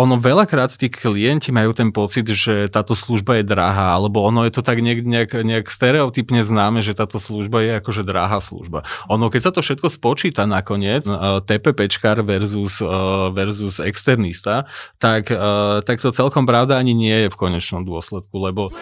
[0.00, 4.52] ono veľakrát tí klienti majú ten pocit, že táto služba je drahá, alebo ono je
[4.56, 8.88] to tak nejak, nejak, nejak stereotypne známe, že táto služba je akože drahá služba.
[9.12, 14.64] Ono, keď sa to všetko spočíta nakoniec, uh, TPPčkar versus, uh, versus externista,
[14.96, 18.72] tak, uh, tak to celkom pravda ani nie je v konečnom dôsledku, lebo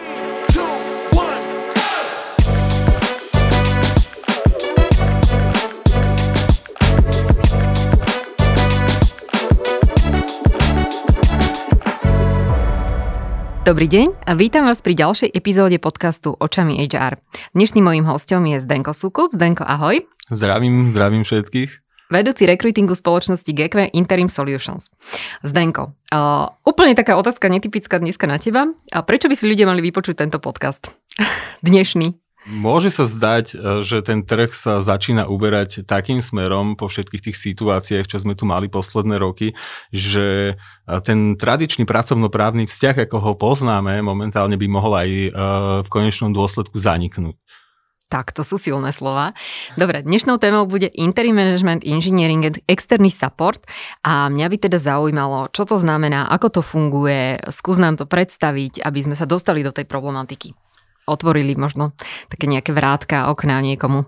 [13.69, 17.21] Dobrý deň a vítam vás pri ďalšej epizóde podcastu Očami HR.
[17.53, 19.29] Dnešným mojím hostom je Zdenko Sukup.
[19.29, 20.09] Zdenko, ahoj.
[20.33, 21.69] Zdravím, zdravím všetkých.
[22.09, 24.89] Vedúci rekrutingu spoločnosti GQ Interim Solutions.
[25.45, 28.73] Zdenko, uh, úplne taká otázka netypická dneska na teba.
[28.89, 30.89] A prečo by si ľudia mali vypočuť tento podcast?
[31.61, 32.17] Dnešný.
[32.49, 37.37] Môže sa zdať, e, že ten trh sa začína uberať takým smerom po všetkých tých
[37.37, 39.53] situáciách, čo sme tu mali posledné roky,
[39.93, 45.29] že e, ten tradičný pracovnoprávny vzťah, ako ho poznáme, momentálne by mohol aj e,
[45.85, 47.37] v konečnom dôsledku zaniknúť.
[48.09, 49.37] Tak, to sú silné slova.
[49.77, 53.61] Dobre, dnešnou témou bude Interim Management Engineering and Externý support
[54.01, 58.81] a mňa by teda zaujímalo, čo to znamená, ako to funguje, skús nám to predstaviť,
[58.81, 60.57] aby sme sa dostali do tej problematiky
[61.09, 61.91] otvorili možno
[62.29, 64.05] také nejaké vrátka, okná niekomu.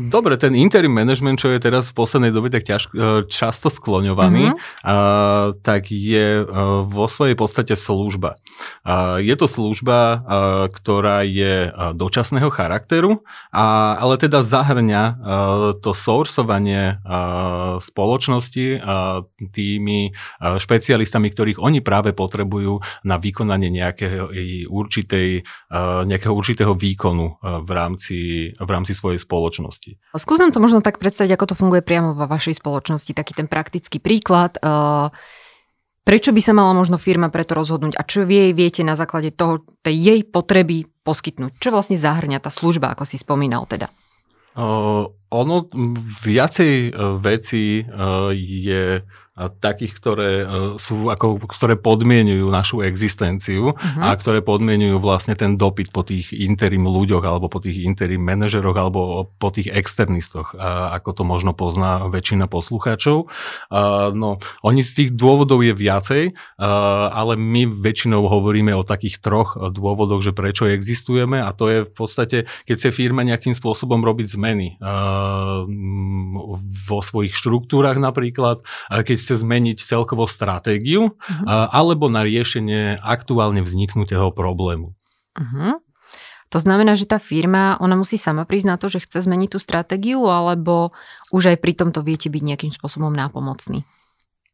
[0.00, 4.48] Dobre, ten interim management, čo je teraz v poslednej dobe tak ťaž, e, často skloňovaný,
[4.48, 4.88] mm-hmm.
[4.88, 4.96] a,
[5.60, 8.40] tak je a, e, vo svojej podstate služba.
[8.88, 10.08] A, je to služba, a,
[10.72, 13.20] ktorá je a, dočasného charakteru,
[13.52, 15.12] a, ale teda zahrňa a,
[15.76, 24.32] to sourcovanie a, spoločnosti a, tými a, špecialistami, ktorých oni práve potrebujú na vykonanie nejakého
[24.72, 28.18] určitej, a, nejakého určitého výkonu a, v, rámci,
[28.56, 30.14] v rámci svojej spoločnosti spoločnosti.
[30.14, 33.98] Skúsim to možno tak predstaviť, ako to funguje priamo vo vašej spoločnosti, taký ten praktický
[33.98, 34.56] príklad.
[34.62, 35.08] Eh,
[36.06, 39.66] prečo by sa mala možno firma preto rozhodnúť a čo jej viete na základe toho,
[39.82, 41.58] tej jej potreby poskytnúť?
[41.58, 43.90] Čo vlastne zahrňa tá služba, ako si spomínal teda?
[44.52, 45.64] Uh, ono
[46.20, 49.00] viacej uh, veci uh, je
[49.32, 54.02] takých, ktoré e, sú ako, ktoré podmienujú našu existenciu uh-huh.
[54.04, 58.76] a ktoré podmienujú vlastne ten dopyt po tých interim ľuďoch alebo po tých interim manažeroch
[58.76, 60.52] alebo po tých externistoch,
[60.92, 63.32] ako to možno pozná väčšina poslucháčov.
[64.12, 66.22] No, oni z tých dôvodov je viacej,
[67.12, 71.92] ale my väčšinou hovoríme o takých troch dôvodoch, že prečo existujeme a to je v
[71.92, 72.38] podstate,
[72.68, 74.76] keď sa firma nejakým spôsobom robiť zmeny
[76.88, 78.60] vo svojich štruktúrach napríklad,
[78.90, 81.70] keď chce zmeniť celkovo stratégiu uh-huh.
[81.70, 84.98] alebo na riešenie aktuálne vzniknutého problému.
[85.38, 85.78] Uh-huh.
[86.52, 89.58] To znamená, že tá firma, ona musí sama prísť na to, že chce zmeniť tú
[89.62, 90.92] stratégiu, alebo
[91.32, 93.80] už aj pri tomto viete byť nejakým spôsobom nápomocný?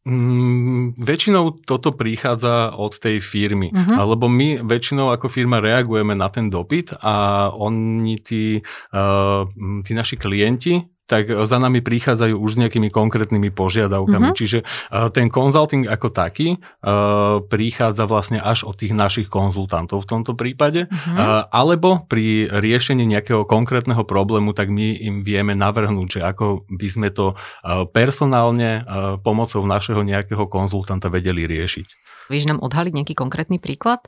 [0.07, 4.15] Mm, väčšinou toto prichádza od tej firmy, uh-huh.
[4.15, 8.63] lebo my väčšinou ako firma reagujeme na ten dopyt a oni, tí,
[8.95, 9.43] uh,
[9.83, 14.29] tí naši klienti, tak za nami prichádzajú už s nejakými konkrétnymi požiadavkami.
[14.31, 14.39] Uh-huh.
[14.39, 20.11] Čiže uh, ten consulting ako taký uh, prichádza vlastne až od tých našich konzultantov v
[20.13, 26.21] tomto prípade, uh, alebo pri riešení nejakého konkrétneho problému, tak my im vieme navrhnúť, že
[26.21, 32.09] ako by sme to uh, personálne uh, pomocou našeho nejakého konzultanta vedeli riešiť.
[32.29, 34.05] Vieš nám odhaliť nejaký konkrétny príklad?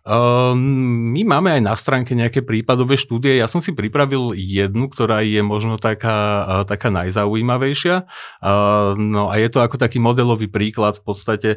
[0.00, 3.36] Ehm, my máme aj na stránke nejaké prípadové štúdie.
[3.36, 8.08] Ja som si pripravil jednu, ktorá je možno taká, taká najzaujímavejšia.
[8.40, 11.50] Ehm, no a je to ako taký modelový príklad v podstate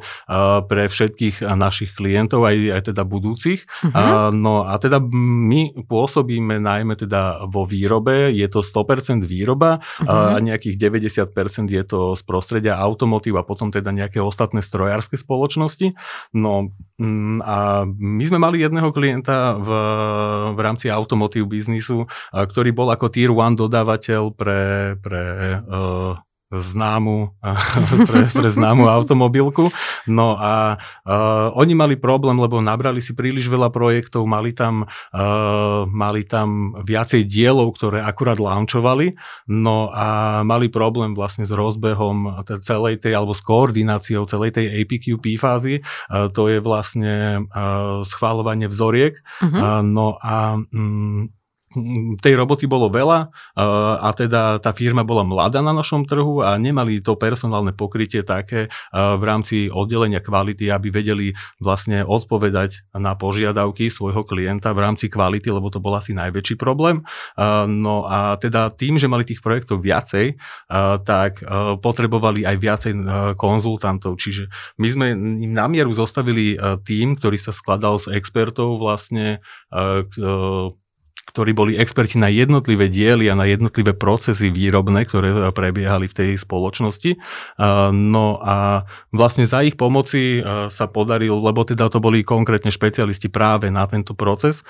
[0.67, 3.65] pre všetkých našich klientov, aj, aj teda budúcich.
[3.85, 4.29] Uh-huh.
[4.33, 10.37] No a teda my pôsobíme najmä teda vo výrobe, je to 100% výroba uh-huh.
[10.37, 15.95] a nejakých 90% je to z prostredia automotív a potom teda nejaké ostatné strojárske spoločnosti.
[16.35, 19.69] No mm, a my sme mali jedného klienta v,
[20.57, 25.21] v rámci automotív biznisu, ktorý bol ako tier 1 dodávateľ pre, pre
[25.69, 26.17] uh,
[26.53, 27.33] známu,
[28.09, 29.73] pre, pre známu automobilku.
[30.05, 35.87] No a uh, oni mali problém, lebo nabrali si príliš veľa projektov, mali tam, uh,
[35.89, 39.15] mali tam viacej dielov, ktoré akurát launchovali,
[39.49, 45.39] no a mali problém vlastne s rozbehom celej tej, alebo s koordináciou celej tej APQP
[45.41, 45.81] fázy.
[46.11, 49.17] Uh, to je vlastne uh, schváľovanie vzoriek.
[49.41, 49.53] Uh-huh.
[49.53, 51.31] Uh, no a um,
[52.21, 53.33] tej roboty bolo veľa
[53.99, 58.69] a teda tá firma bola mladá na našom trhu a nemali to personálne pokrytie také
[58.93, 61.27] v rámci oddelenia kvality, aby vedeli
[61.57, 67.01] vlastne odpovedať na požiadavky svojho klienta v rámci kvality, lebo to bol asi najväčší problém.
[67.67, 70.37] No a teda tým, že mali tých projektov viacej,
[71.03, 71.41] tak
[71.81, 72.93] potrebovali aj viacej
[73.35, 74.21] konzultantov.
[74.21, 74.47] Čiže
[74.77, 76.55] my sme im na mieru zostavili
[76.85, 79.41] tým, ktorý sa skladal z expertov vlastne
[81.23, 86.29] ktorí boli experti na jednotlivé diely a na jednotlivé procesy výrobné, ktoré prebiehali v tej
[86.37, 87.15] spoločnosti.
[87.95, 93.71] No a vlastne za ich pomoci sa podaril, lebo teda to boli konkrétne špecialisti práve
[93.71, 94.67] na tento proces.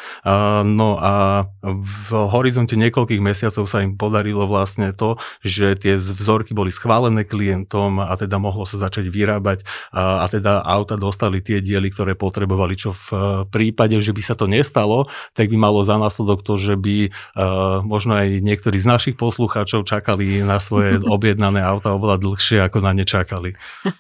[0.63, 6.69] No a v horizonte niekoľkých mesiacov sa im podarilo vlastne to, že tie vzorky boli
[6.69, 12.13] schválené klientom a teda mohlo sa začať vyrábať a teda auta dostali tie diely, ktoré
[12.13, 16.59] potrebovali, čo v prípade, že by sa to nestalo, tak by malo za následok to,
[16.59, 22.19] že by uh, možno aj niektorí z našich poslucháčov čakali na svoje objednané auta oveľa
[22.19, 23.55] dlhšie, ako na ne čakali.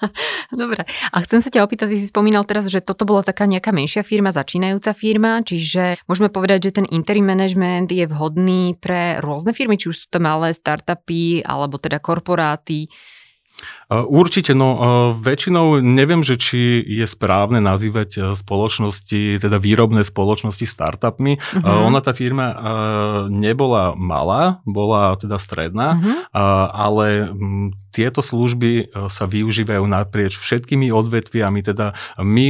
[0.51, 0.83] Dobre.
[1.15, 4.03] A chcem sa ťa opýtať, ty si spomínal teraz, že toto bola taká nejaká menšia
[4.03, 9.79] firma, začínajúca firma, čiže môžeme povedať, že ten interim management je vhodný pre rôzne firmy,
[9.79, 12.91] či už sú to malé startupy, alebo teda korporáty.
[13.93, 21.37] Určite, no väčšinou neviem, že či je správne nazývať e, spoločnosti, teda výrobné spoločnosti startupmi.
[21.37, 21.85] Uh-huh.
[21.91, 22.55] Ona tá firma e,
[23.29, 26.17] nebola malá, bola teda stredná, uh-huh.
[26.73, 27.29] ale
[27.93, 28.83] tieto služby e,
[29.13, 32.45] sa využívajú naprieč všetkými odvetviami, teda my,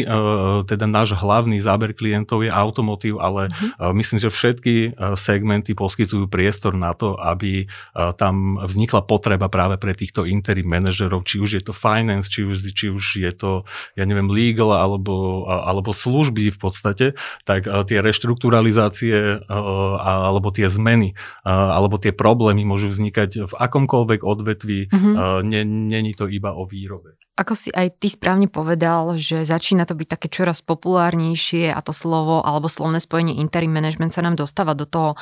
[0.64, 3.92] teda náš hlavný záber klientov je automotív, ale uh-huh.
[3.92, 7.68] myslím, že všetky segmenty poskytujú priestor na to, aby
[8.16, 12.72] tam vznikla potreba práve pre týchto interim manažerov, či už je to finance, či už,
[12.72, 13.66] či už je to,
[13.98, 17.06] ja neviem, legal alebo, alebo služby v podstate,
[17.44, 25.52] tak tie reštrukturalizácie alebo tie zmeny alebo tie problémy môžu vznikať v akomkoľvek odvetví, mm-hmm.
[25.90, 27.20] není to iba o výrobe.
[27.34, 31.90] Ako si aj ty správne povedal, že začína to byť také čoraz populárnejšie a to
[31.90, 35.18] slovo alebo slovné spojenie interim management sa nám dostáva do toho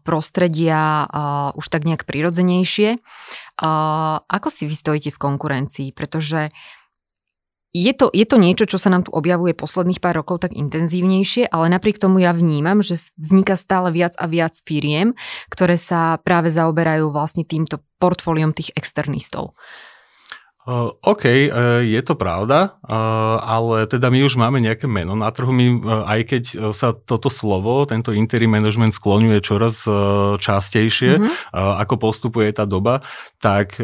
[0.00, 1.04] prostredia
[1.52, 3.04] už tak nejak prirodzenejšie.
[4.26, 5.88] Ako si vy stojíte v konkurencii?
[5.96, 6.52] Pretože
[7.76, 11.52] je to, je to niečo, čo sa nám tu objavuje posledných pár rokov tak intenzívnejšie,
[11.52, 15.12] ale napriek tomu ja vnímam, že vzniká stále viac a viac firiem,
[15.52, 19.52] ktoré sa práve zaoberajú vlastne týmto portfóliom tých externistov.
[20.98, 25.54] OK, uh, je to pravda, uh, ale teda my už máme nejaké meno na trhu.
[25.54, 25.78] My,
[26.10, 29.86] aj keď sa toto slovo, tento interim management skloňuje čoraz
[30.42, 31.54] častejšie, mm-hmm.
[31.86, 33.06] ako postupuje tá doba,
[33.38, 33.78] tak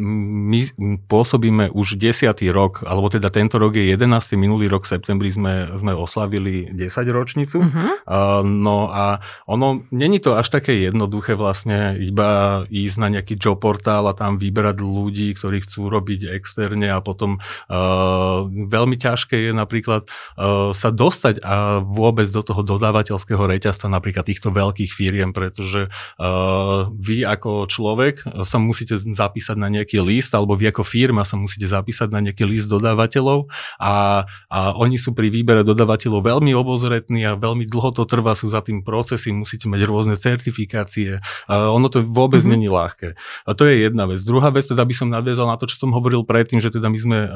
[0.00, 0.72] my
[1.04, 4.40] pôsobíme už desiatý rok, alebo teda tento rok je 11.
[4.40, 7.60] minulý rok v septembri sme, sme oslavili 10 ročnicu.
[7.60, 7.92] Uh-huh.
[8.08, 13.60] Uh, no a ono, není to až také jednoduché vlastne iba ísť na nejaký job
[13.60, 17.36] portál a tam vyberať ľudí, ktorí chcú robiť externe a potom
[17.68, 24.24] uh, veľmi ťažké je napríklad uh, sa dostať a vôbec do toho dodávateľského reťazca napríklad
[24.24, 30.54] týchto veľkých firiem, pretože uh, vy ako človek sa musíte zapísať na nejaký list, alebo
[30.54, 33.50] vy ako firma sa musíte zapísať na nejaký list dodávateľov
[33.82, 38.46] a, a oni sú pri výbere dodávateľov veľmi obozretní a veľmi dlho to trvá, sú
[38.48, 41.18] za tým procesy, musíte mať rôzne certifikácie.
[41.50, 42.52] A ono to vôbec mm-hmm.
[42.54, 43.18] není ľahké.
[43.44, 44.22] A to je jedna vec.
[44.22, 46.98] Druhá vec, teda by som nadviazal na to, čo som hovoril predtým, že teda my
[46.98, 47.30] sme uh,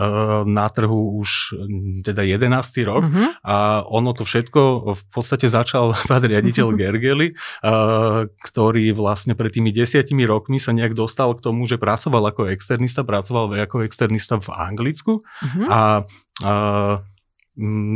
[0.47, 1.59] na trhu už
[2.07, 2.47] teda 11.
[2.87, 3.29] rok mm-hmm.
[3.43, 6.69] a ono to všetko v podstate začal pán riaditeľ.
[6.77, 7.33] Gergely,
[7.65, 12.53] uh, ktorý vlastne pred tými desiatimi rokmi sa nejak dostal k tomu, že pracoval ako
[12.53, 15.67] externista, pracoval ako externista v Anglicku uh-huh.
[15.73, 15.81] a,
[16.45, 16.53] a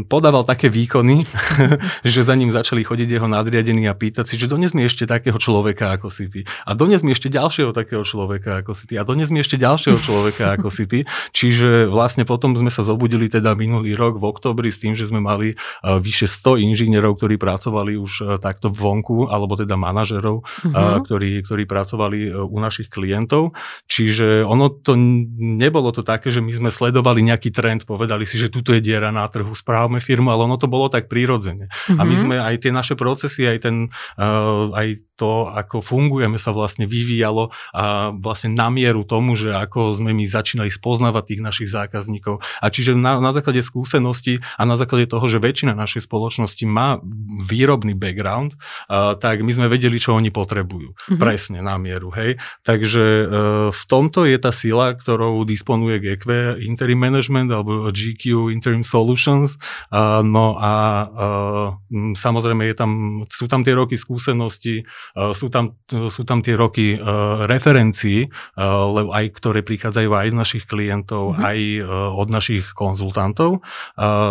[0.09, 1.21] podával také výkony,
[2.13, 5.37] že za ním začali chodiť jeho nadriadení a pýtať si, že dones mi ešte takého
[5.37, 6.41] človeka ako si ty.
[6.65, 8.97] A dones mi ešte ďalšieho takého človeka ako si ty.
[8.97, 10.99] A dones mi ešte ďalšieho človeka ako si ty.
[11.37, 15.21] Čiže vlastne potom sme sa zobudili teda minulý rok v oktobri s tým, že sme
[15.21, 21.05] mali uh, vyše 100 inžinierov, ktorí pracovali už uh, takto vonku, alebo teda manažerov, uh-huh.
[21.05, 23.53] ktorí, ktorí pracovali u našich klientov.
[23.93, 28.49] Čiže ono to nebolo to také, že my sme sledovali nejaký trend, povedali si, že
[28.49, 31.69] tuto je diera na trhu, správame firmu, ale ono to bolo tak prírodzene.
[31.69, 31.99] Mm-hmm.
[31.99, 32.21] A my mhm.
[32.21, 33.77] sme aj tie naše procesy, aj ten,
[34.19, 39.93] uh, aj to, ako fungujeme, sa vlastne vyvíjalo a vlastne na mieru tomu, že ako
[39.93, 42.41] sme my začínali spoznávať tých našich zákazníkov.
[42.65, 47.05] A čiže na, na základe skúsenosti a na základe toho, že väčšina našej spoločnosti má
[47.45, 50.97] výrobný background, uh, tak my sme vedeli, čo oni potrebujú.
[50.97, 51.21] Mm-hmm.
[51.21, 52.41] Presne na mieru, hej.
[52.65, 53.29] Takže uh,
[53.69, 59.61] v tomto je tá sila, ktorou disponuje GQ Interim Management alebo GQ Interim Solutions.
[59.93, 60.73] Uh, no a
[61.05, 61.69] uh,
[62.17, 62.91] samozrejme je tam,
[63.27, 64.87] sú tam tie roky skúsenosti,
[65.17, 70.65] sú, tam, sú tam tie roky uh, referencií, lebo aj ktoré prichádzajú aj z našich
[70.67, 71.45] klientov, mm-hmm.
[71.45, 71.59] aj
[72.15, 73.63] od našich konzultantov.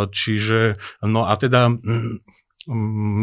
[0.10, 2.20] Čiže, no a teda Mm,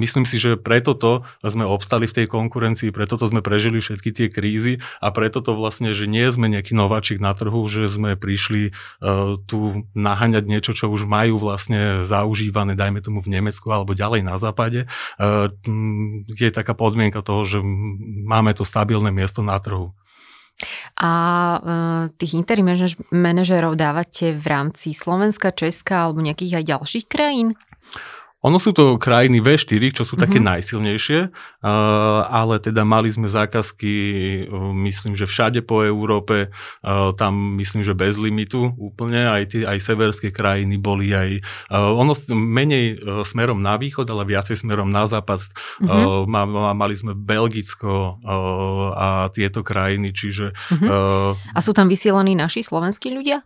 [0.02, 4.10] myslím si, že preto to sme obstali v tej konkurencii, preto to sme prežili všetky
[4.10, 8.18] tie krízy a preto to vlastne, že nie sme nejaký nováčik na trhu, že sme
[8.18, 13.94] prišli uh, tu naháňať niečo, čo už majú vlastne zaužívané, dajme tomu v Nemecku alebo
[13.94, 14.90] ďalej na západe.
[15.16, 15.48] Uh,
[16.34, 17.58] je taká podmienka toho, že
[18.26, 19.94] máme to stabilné miesto na trhu.
[20.96, 21.10] A
[21.60, 22.64] uh, tých interim
[23.12, 27.60] manažerov dávate v rámci Slovenska, Česka alebo nejakých aj ďalších krajín?
[28.46, 30.22] Ono sú to krajiny V4, čo sú mm-hmm.
[30.22, 30.46] také mhm.
[30.46, 31.20] najsilnejšie,
[32.30, 33.94] ale teda mali sme zákazky,
[34.86, 36.54] myslím, že všade po Európe,
[37.18, 41.42] tam myslím, že bez limitu úplne, aj, tie, aj severské krajiny boli aj,
[41.74, 45.42] ono menej smerom na východ, ale viacej smerom na západ.
[45.82, 46.78] Mm-hmm.
[46.78, 48.22] Mali sme Belgicko
[48.94, 50.54] a tieto krajiny, čiže...
[50.54, 51.56] Mm-hmm.
[51.56, 53.42] A sú tam vysielaní naši slovenskí ľudia?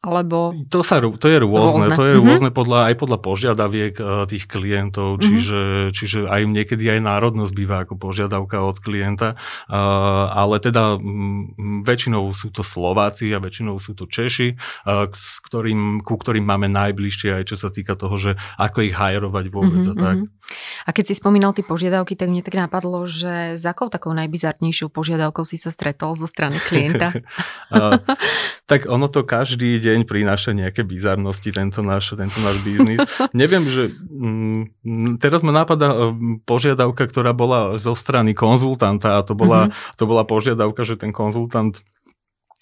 [0.00, 0.56] Alebo...
[0.72, 1.92] To, sa, to je rôzne, rôzne.
[1.92, 2.24] to je mm-hmm.
[2.24, 5.28] rôzne podľa, aj podľa požiadaviek uh, tých klientov, mm-hmm.
[5.28, 5.60] čiže,
[5.92, 10.96] čiže aj niekedy aj národnosť býva ako požiadavka od klienta, uh, ale teda
[11.84, 16.72] väčšinou sú to Slováci a väčšinou sú to Češi, uh, s ktorým, ku ktorým máme
[16.72, 20.00] najbližšie aj čo sa týka toho, že ako ich hajerovať vôbec mm-hmm.
[20.00, 20.16] a tak.
[20.50, 20.86] Mhm.
[20.86, 24.90] A keď si spomínal tie požiadavky, tak mne tak napadlo, že za akou takou najbizarnejšou
[24.90, 27.14] požiadavkou si sa stretol zo strany klienta?
[28.70, 32.98] tak ono to každý deň prináša nejaké bizarnosti tento náš, tento náš biznis.
[33.40, 39.38] Neviem, že mm, teraz ma napadá mm, požiadavka, ktorá bola zo strany konzultanta a to
[39.38, 39.96] bola, mm-hmm.
[39.98, 41.78] to bola požiadavka, že ten konzultant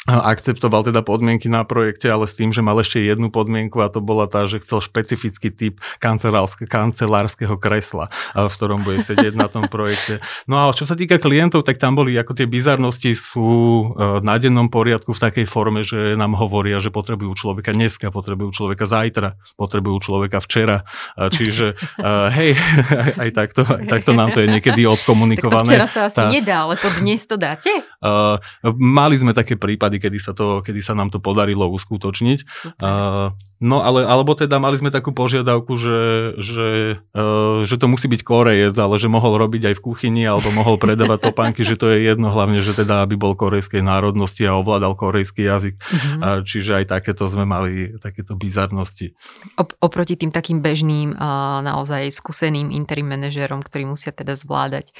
[0.09, 4.00] akceptoval teda podmienky na projekte, ale s tým, že mal ešte jednu podmienku a to
[4.00, 10.25] bola tá, že chcel špecifický typ kancelárskeho kresla, v ktorom bude sedieť na tom projekte.
[10.49, 13.49] No a čo sa týka klientov, tak tam boli ako tie bizarnosti sú
[13.93, 18.50] e, na dennom poriadku v takej forme, že nám hovoria, že potrebujú človeka dneska, potrebujú
[18.55, 20.88] človeka zajtra, potrebujú človeka včera.
[21.19, 25.69] Čiže e, hej, aj, aj, takto, aj takto nám to je niekedy odkomunikované.
[25.69, 27.71] Tak to včera sa asi tá, nedá, ale to dnes to dáte?
[27.99, 28.38] Uh,
[28.79, 32.38] mali sme také prípady, kedy sa, to, kedy sa nám to podarilo uskutočniť.
[32.83, 36.00] Uh, no ale, alebo teda mali sme takú požiadavku, že,
[36.38, 36.69] že,
[37.15, 40.79] uh, že to musí byť korejec, ale že mohol robiť aj v kuchyni alebo mohol
[40.79, 44.95] predávať topánky, že to je jedno hlavne, že teda aby bol korejskej národnosti a ovládal
[44.95, 45.75] korejský jazyk.
[45.79, 46.19] Uh-huh.
[46.19, 49.15] Uh, čiže aj takéto sme mali, takéto bizarnosti.
[49.59, 54.95] Op- oproti tým takým bežným, uh, naozaj skúseným interim manažérom, ktorí musia teda zvládať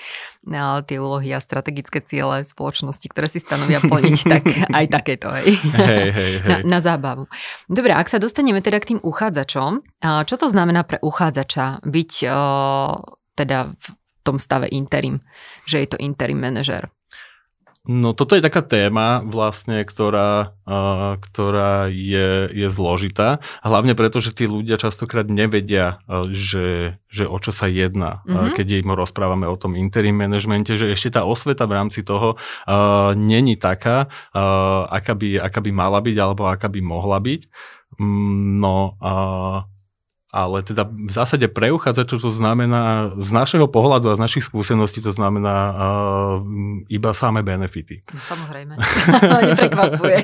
[0.47, 4.43] uh, tie úlohy a strategické ciele spoločnosti, ktoré si stanovia plniť, tak
[4.79, 5.55] aj takéto, hej.
[5.79, 6.49] Hej, hej, hej.
[6.49, 7.31] Na, na zábavu.
[7.71, 9.71] Dobre, ak sa dostaneme teda k tým uchádzačom,
[10.25, 12.12] čo to znamená pre uchádzača byť
[13.37, 13.87] teda v
[14.25, 15.21] tom stave interim,
[15.69, 16.88] že je to interim manažer?
[17.88, 23.40] No toto je taká téma vlastne, ktorá, uh, ktorá je, je zložitá.
[23.64, 28.45] Hlavne preto, že tí ľudia častokrát nevedia, uh, že, že o čo sa jedná, mm-hmm.
[28.45, 32.37] uh, keď im rozprávame o tom interim managemente, že ešte tá osveta v rámci toho
[32.37, 37.40] uh, není taká, uh, aká, by, aká by mala byť alebo aká by mohla byť.
[37.49, 39.77] Mm, no a uh,
[40.28, 45.00] ale teda v zásade pre uchádzačov to znamená, z našeho pohľadu a z našich skúseností
[45.00, 45.75] to znamená uh,
[46.92, 48.04] iba samé benefity.
[48.12, 48.76] No, samozrejme,
[49.56, 50.18] neprekvapuje.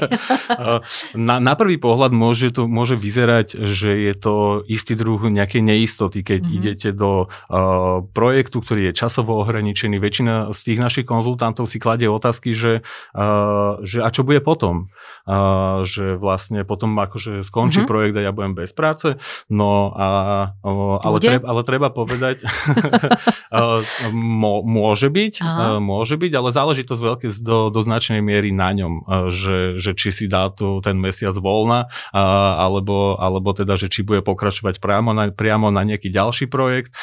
[1.16, 4.34] na, na prvý pohľad môže to môže vyzerať, že je to
[4.68, 6.58] istý druh nejakej neistoty, keď mm-hmm.
[6.61, 9.96] idete do uh, projektu, ktorý je časovo ohraničený.
[9.96, 12.84] Väčšina z tých našich konzultantov si kladie otázky, že,
[13.16, 14.92] uh, že a čo bude potom?
[15.25, 17.88] Uh, že vlastne potom akože skončí mm-hmm.
[17.88, 19.16] projekt a ja budem bez práce.
[19.49, 20.06] No a,
[21.06, 22.42] ale, treba, ale treba povedať,
[24.64, 25.78] môže byť, Aha.
[25.78, 29.94] môže byť, ale záleží to z veľké, do, do značnej miery na ňom, že, že
[29.94, 31.86] či si dá tu ten mesiac voľna,
[32.58, 36.94] alebo, alebo teda, že či bude pokračovať priamo na, priamo na nejaký ďalší projekt.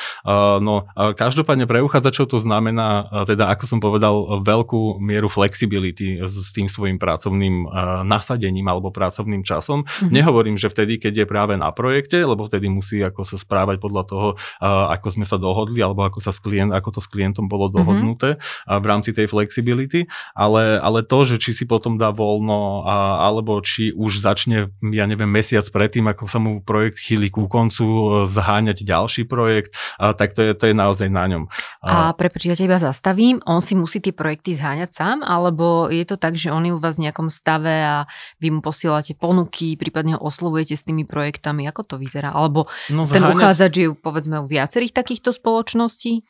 [0.61, 6.67] No, každopádne pre uchádzačov to znamená, teda ako som povedal, veľkú mieru flexibility s tým
[6.67, 7.69] svojim pracovným
[8.03, 9.83] nasadením alebo pracovným časom.
[9.83, 10.11] Mhm.
[10.11, 14.03] Nehovorím, že vtedy, keď je práve na projekte, lebo vtedy musí ako sa správať podľa
[14.09, 14.27] toho,
[14.65, 17.73] ako sme sa dohodli, alebo ako, sa s klient, ako to s klientom bolo mhm.
[17.77, 18.81] dohodnuté mm-hmm.
[18.81, 23.61] v rámci tej flexibility, ale, ale to, že či si potom dá voľno, a, alebo
[23.61, 28.81] či už začne, ja neviem, mesiac predtým, ako sa mu projekt chýli ku koncu, zháňať
[28.81, 31.43] ďalší projekt, a, tak to je, to je naozaj na ňom.
[31.85, 36.01] A, a prepoč, ja teba zastavím, on si musí tie projekty zháňať sám, alebo je
[36.07, 38.09] to tak, že on je u vás v nejakom stave a
[38.39, 42.31] vy mu posielate ponuky, prípadne ho oslovujete s tými projektami, ako to vyzerá?
[42.31, 43.35] Alebo no, ten zháňať...
[43.35, 46.23] uchádzač je povedzme u viacerých takýchto spoločností?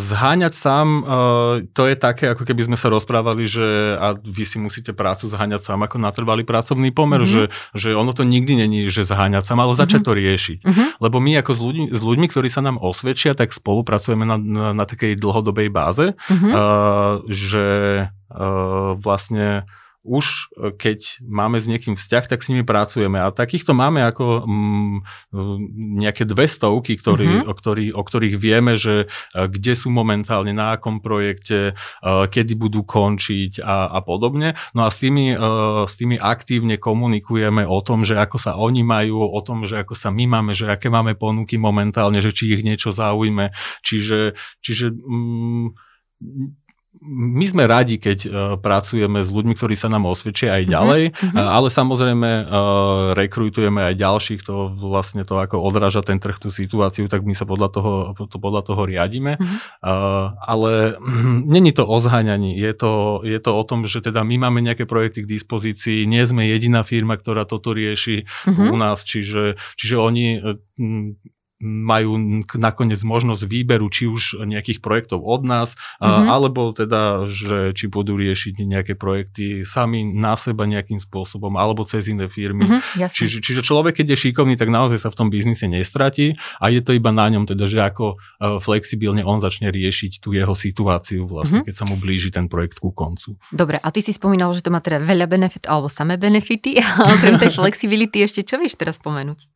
[0.00, 1.04] Zháňať sám,
[1.76, 5.68] to je také, ako keby sme sa rozprávali, že a vy si musíte prácu zháňať
[5.68, 7.52] sám ako natrvalý pracovný pomer, mm-hmm.
[7.76, 10.16] že, že ono to nikdy není, že zháňať sám, ale začať mm-hmm.
[10.16, 10.58] to riešiť.
[10.64, 10.88] Mm-hmm.
[11.04, 14.66] Lebo my ako s ľuďmi, s ľuďmi, ktorí sa nám osvedčia, tak spolupracujeme na, na,
[14.72, 16.52] na takej dlhodobej báze, mm-hmm.
[16.56, 17.66] uh, že
[18.08, 19.68] uh, vlastne
[20.02, 20.26] už
[20.58, 23.22] e, keď máme s niekým vzťah, tak s nimi pracujeme.
[23.22, 24.96] A takýchto máme ako mm,
[26.02, 27.50] nejaké dve stovky, ktorý, mm-hmm.
[27.50, 32.58] o, ktorý, o ktorých vieme, že e, kde sú momentálne, na akom projekte, e, kedy
[32.58, 34.58] budú končiť a, a podobne.
[34.74, 35.34] No a s tými,
[35.86, 39.94] s tými aktívne komunikujeme o tom, že ako sa oni majú, o tom, že ako
[39.94, 43.54] sa my máme, že aké máme ponuky momentálne, že či ich niečo zaujíme.
[43.86, 45.66] Čiže, čiže mm,
[47.00, 48.30] my sme radi, keď uh,
[48.60, 51.36] pracujeme s ľuďmi, ktorí sa nám osvedčia aj mhm, ďalej, mm-hmm.
[51.40, 52.46] ale samozrejme uh,
[53.16, 57.48] rekrutujeme aj ďalších, to vlastne to ako odráža ten trh, tú situáciu, tak my sa
[57.48, 57.92] podľa toho,
[58.28, 59.40] to podľa toho riadíme.
[59.40, 59.58] Mm-hmm.
[59.80, 64.20] Uh, ale hm, není to o zháňaní, je to, je to o tom, že teda
[64.22, 68.68] my máme nejaké projekty k dispozícii, nie sme jediná firma, ktorá toto rieši mm-hmm.
[68.68, 70.26] u nás, čiže, čiže oni
[71.62, 76.26] majú nakoniec možnosť výberu či už nejakých projektov od nás, mm-hmm.
[76.26, 82.10] alebo teda, že či budú riešiť nejaké projekty sami na seba nejakým spôsobom, alebo cez
[82.10, 82.66] iné firmy.
[82.66, 86.68] Mm-hmm, čiže, čiže človek, keď je šikovný, tak naozaj sa v tom biznise nestratí a
[86.68, 90.52] je to iba na ňom, teda, že ako e, flexibilne on začne riešiť tú jeho
[90.58, 91.68] situáciu vlastne, mm-hmm.
[91.70, 93.38] keď sa mu blíži ten projekt ku koncu.
[93.54, 97.14] Dobre, a ty si spomínal, že to má teda veľa benefit, alebo samé benefity, ale
[97.14, 99.46] okrem tej flexibility ešte čo vieš teraz spomenúť?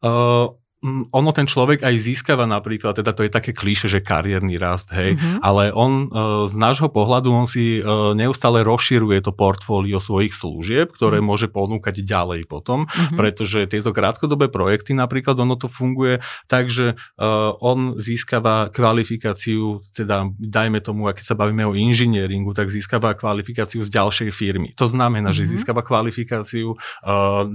[0.00, 0.56] Uh,
[0.88, 5.12] ono ten človek aj získava napríklad, teda to je také klíše, že kariérny rast, hej,
[5.12, 5.44] mm-hmm.
[5.44, 6.16] ale on e,
[6.48, 7.82] z nášho pohľadu, on si e,
[8.16, 11.28] neustále rozširuje to portfólio svojich služieb, ktoré mm-hmm.
[11.28, 13.18] môže ponúkať ďalej potom, mm-hmm.
[13.20, 17.26] pretože tieto krátkodobé projekty napríklad, ono to funguje tak, že e,
[17.60, 23.92] on získava kvalifikáciu, teda dajme tomu, keď sa bavíme o inžinieringu, tak získava kvalifikáciu z
[23.92, 24.72] ďalšej firmy.
[24.80, 25.44] To znamená, mm-hmm.
[25.44, 26.72] že získava kvalifikáciu,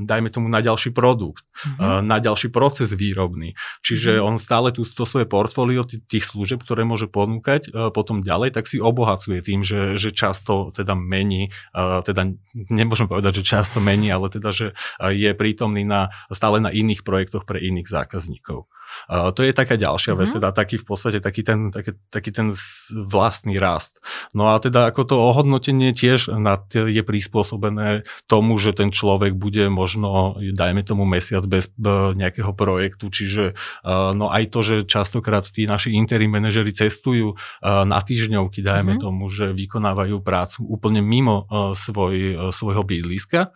[0.05, 2.05] dajme tomu na ďalší produkt, mm-hmm.
[2.05, 3.55] na ďalší proces výroby, výrobný.
[3.79, 4.27] Čiže mm.
[4.27, 8.67] on stále tú, to svoje portfólio tých služieb, ktoré môže ponúkať uh, potom ďalej, tak
[8.67, 12.35] si obohacuje tým, že, že často teda mení, uh, teda
[12.67, 17.07] nemôžem povedať, že často mení, ale teda, že uh, je prítomný na, stále na iných
[17.07, 18.67] projektoch pre iných zákazníkov.
[19.07, 20.21] Uh, to je taká ďalšia mm-hmm.
[20.21, 20.35] vec, mhm.
[20.39, 22.47] teda taký v podstate taký ten, taký, taký ten
[22.91, 23.99] vlastný rast.
[24.33, 29.67] No a teda ako to ohodnotenie tiež na, je prispôsobené tomu, že ten človek bude
[29.69, 31.69] možno, dajme tomu mesiac bez
[32.15, 33.53] nejakého projektu, čiže
[33.83, 38.97] uh, no aj to, že častokrát tí naši interim manažery cestujú uh, na týždňovky, dajme
[38.97, 39.05] mm-hmm.
[39.05, 43.53] tomu, že vykonávajú prácu úplne mimo svoj, svojho bydliska,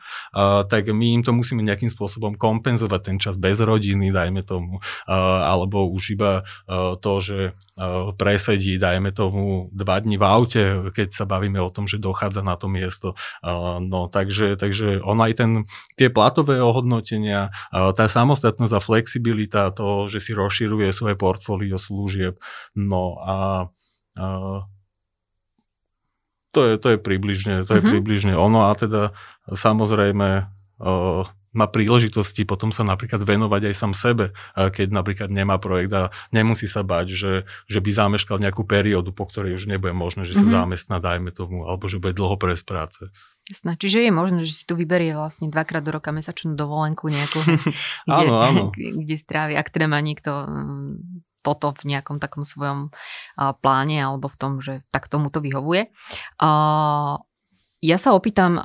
[0.69, 4.79] tak my im to musíme nejakým spôsobom kompenzovať ten čas bez rodiny, dajme tomu,
[5.29, 6.41] alebo už iba
[6.99, 7.53] to, že
[8.19, 12.59] presedí, dajme tomu, dva dní v aute, keď sa bavíme o tom, že dochádza na
[12.59, 13.15] to miesto.
[13.79, 15.51] No takže, takže on aj ten,
[15.95, 22.35] tie platové ohodnotenia, tá samostatnosť a flexibilita, to, že si rozširuje svoje portfólio služieb,
[22.75, 23.37] no a,
[24.19, 24.25] a
[26.49, 27.93] to je, to je približne, to je mm-hmm.
[27.93, 29.13] približne ono a teda
[29.53, 30.49] samozrejme
[31.55, 36.69] má príležitosti potom sa napríklad venovať aj sám sebe, keď napríklad nemá projekt a nemusí
[36.69, 37.33] sa bať, že,
[37.65, 40.59] že by zameškal nejakú periódu, po ktorej už nebude možné, že sa mm-hmm.
[40.61, 43.01] zamestná, dajme tomu, alebo že bude dlho prejsť práce.
[43.49, 47.39] Jasné, čiže je možné, že si tu vyberie vlastne dvakrát do roka mesačnú dovolenku nejakú,
[48.09, 48.63] kde, áno, áno.
[49.01, 52.91] kde strávi, ak teda má niekto mm, toto v nejakom takom svojom
[53.63, 55.87] pláne alebo v tom, že tak tomu to vyhovuje.
[57.79, 58.59] Ja sa opýtam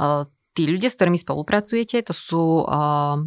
[0.54, 3.18] tí ľudia, s ktorými spolupracujete, to sú, uh,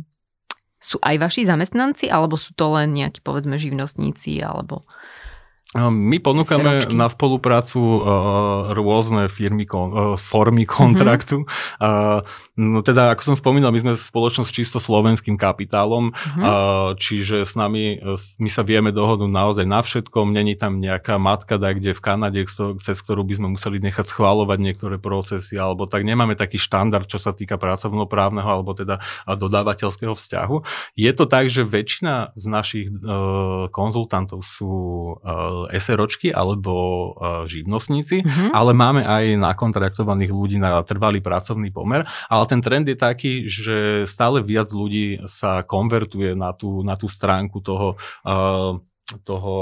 [0.79, 4.81] sú aj vaši zamestnanci, alebo sú to len nejakí, povedzme, živnostníci, alebo...
[5.75, 11.43] My ponúkame na spoluprácu uh, rôzne firmy, kon, uh, formy kontraktu.
[11.43, 11.83] Mm-hmm.
[11.83, 12.23] Uh,
[12.55, 16.39] no teda, ako som spomínal, my sme spoločnosť čisto slovenským kapitálom, mm-hmm.
[16.39, 17.99] uh, čiže s nami,
[18.39, 22.39] my sa vieme dohodnúť naozaj na všetkom, není tam nejaká matka, da, kde v Kanade,
[22.79, 27.19] cez ktorú by sme museli nechať schváľovať niektoré procesy, alebo tak nemáme taký štandard, čo
[27.19, 30.55] sa týka pracovnoprávneho, alebo teda dodávateľského vzťahu.
[30.95, 34.71] Je to tak, že väčšina z našich uh, konzultantov sú
[35.19, 36.73] uh, SROčky alebo
[37.17, 38.49] uh, živnostníci, mm-hmm.
[38.53, 44.05] ale máme aj nakontraktovaných ľudí na trvalý pracovný pomer, ale ten trend je taký, že
[44.05, 48.77] stále viac ľudí sa konvertuje na tú, na tú stránku toho uh,
[49.23, 49.55] toho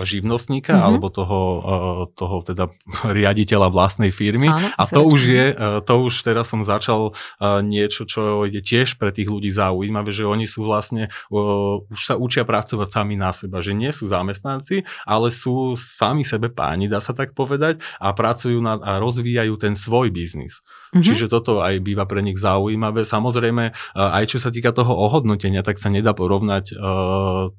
[0.00, 0.88] živnostníka mm-hmm.
[0.88, 2.72] alebo toho, eh, toho teda
[3.18, 4.48] riaditeľa vlastnej firmy.
[4.48, 8.64] Áno, a to už je, eh, to už teraz som začal eh, niečo, čo je
[8.64, 13.30] tiež pre tých ľudí zaujímavé, že oni sú vlastne, už sa učia pracovať sami na
[13.36, 18.16] seba, že nie sú zamestnanci, ale sú sami sebe páni, dá sa tak povedať, a
[18.16, 20.64] pracujú na, a rozvíjajú ten svoj biznis.
[20.96, 21.04] Mm-hmm.
[21.04, 23.04] Čiže toto aj býva pre nich zaujímavé.
[23.04, 26.72] Samozrejme, aj čo sa týka toho ohodnotenia, tak sa nedá porovnať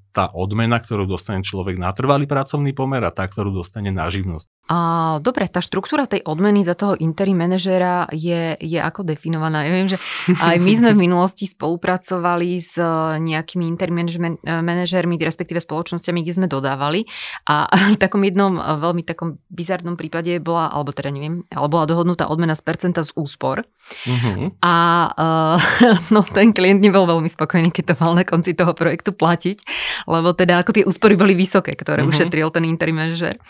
[0.10, 4.48] tá odmena, ktorú dostane človek na trvalý pracovný pomer a tá, ktorú dostane na živnosť.
[4.69, 4.78] A,
[5.26, 9.65] dobre, tá štruktúra tej odmeny za toho interim manažéra je, je ako definovaná?
[9.65, 9.98] Ja viem, že
[10.30, 12.86] aj my sme v minulosti spolupracovali s e,
[13.17, 13.98] nejakými interim
[14.45, 17.10] manažérmi, respektíve spoločnosťami, kde sme dodávali
[17.50, 21.89] a v takom jednom e, veľmi takom bizarnom prípade bola, alebo teda neviem, ale bola
[21.89, 23.65] dohodnutá odmena z percenta z úspor.
[24.06, 24.54] Uh-huh.
[24.62, 24.76] A
[25.10, 25.58] uh,
[26.13, 29.58] no, ten klient nebol veľmi spokojný, keď to mal na konci toho projektu platiť,
[30.06, 32.14] lebo teda ako tie úspory boli vysoké, ktoré uh-huh.
[32.14, 33.42] ušetril ten interim manažér.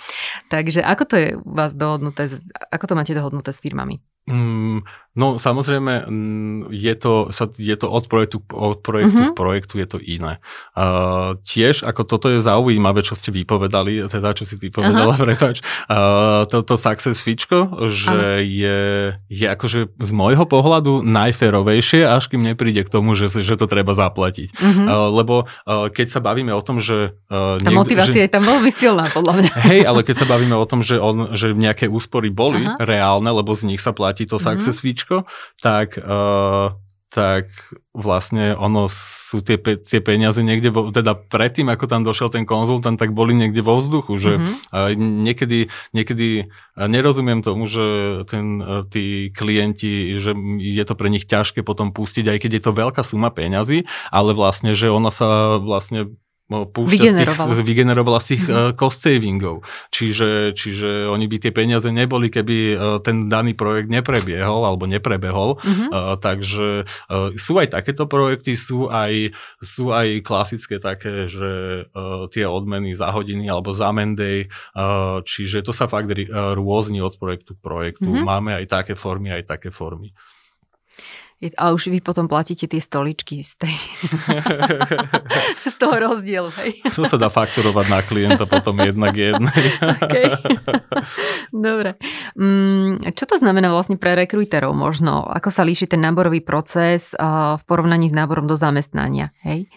[0.50, 2.32] Takže ako to je u vás dohodnuté,
[2.72, 4.00] ako to máte dohodnuté s firmami?
[4.30, 4.86] Mm,
[5.20, 7.28] no samozrejme, mm, je to,
[7.60, 9.36] je to od projektu, od projektu mm-hmm.
[9.36, 10.40] k projektu je to iné.
[10.72, 15.60] Uh, tiež, ako toto je zaujímavé, čo ste vypovedali, teda čo si ty povedala, prepač,
[15.92, 18.80] uh, toto success fičko, že je,
[19.28, 23.92] je akože z môjho pohľadu najférovejšie, až kým nepríde k tomu, že, že to treba
[23.92, 24.56] zaplatiť.
[24.56, 24.88] Mm-hmm.
[24.88, 27.20] Uh, lebo uh, keď sa bavíme o tom, že...
[27.28, 29.52] Uh, Tá niekde, motivácia že, je tam veľmi silná, podľa mňa.
[29.68, 32.80] Hej, ale keď sa bavíme o tom, že, on, že nejaké úspory boli Aha.
[32.80, 34.64] reálne, lebo z nich sa platí to mm-hmm.
[34.64, 35.26] success víčko,
[35.62, 36.78] tak, uh,
[37.10, 37.50] tak
[37.98, 42.46] vlastne ono sú tie, pe- tie peniaze niekde, vo, teda predtým, ako tam došiel ten
[42.46, 45.26] konzultant, tak boli niekde vo vzduchu, že mm-hmm.
[45.26, 47.86] niekedy, niekedy nerozumiem tomu, že
[48.30, 52.64] ten, uh, tí klienti, že je to pre nich ťažké potom pustiť, aj keď je
[52.70, 56.14] to veľká suma peňazí, ale vlastne, že ona sa vlastne
[56.50, 58.74] púšťa z tých, vygenerovala z tých mm-hmm.
[58.74, 59.62] cost savingov.
[59.94, 65.62] Čiže, čiže oni by tie peniaze neboli, keby e, ten daný projekt neprebiehol alebo neprebehol.
[65.62, 65.90] Mm-hmm.
[65.94, 72.26] Uh, takže uh, sú aj takéto projekty, sú aj, sú aj klasické také, že uh,
[72.34, 76.10] tie odmeny za hodiny alebo za mendej, uh, čiže to sa fakt
[76.58, 78.10] rôzni od projektu k projektu.
[78.10, 78.26] Mm-hmm.
[78.26, 80.10] Máme aj také formy, aj také formy.
[81.40, 83.76] A už vy potom platíte tie stoličky z, tej,
[85.72, 86.52] z toho rozdielu.
[86.60, 86.84] Hej.
[87.00, 89.64] To sa dá fakturovať na klienta potom jednak jednej.
[90.04, 90.36] okay.
[91.56, 91.96] Dobre.
[92.36, 95.32] Mm, čo to znamená vlastne pre rekruterov možno?
[95.32, 99.32] Ako sa líši ten náborový proces v porovnaní s náborom do zamestnania?
[99.48, 99.72] Hej?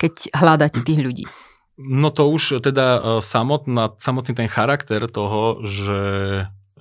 [0.00, 1.28] Keď hľadáte tých ľudí.
[1.76, 6.00] No to už teda samotná, samotný ten charakter toho, že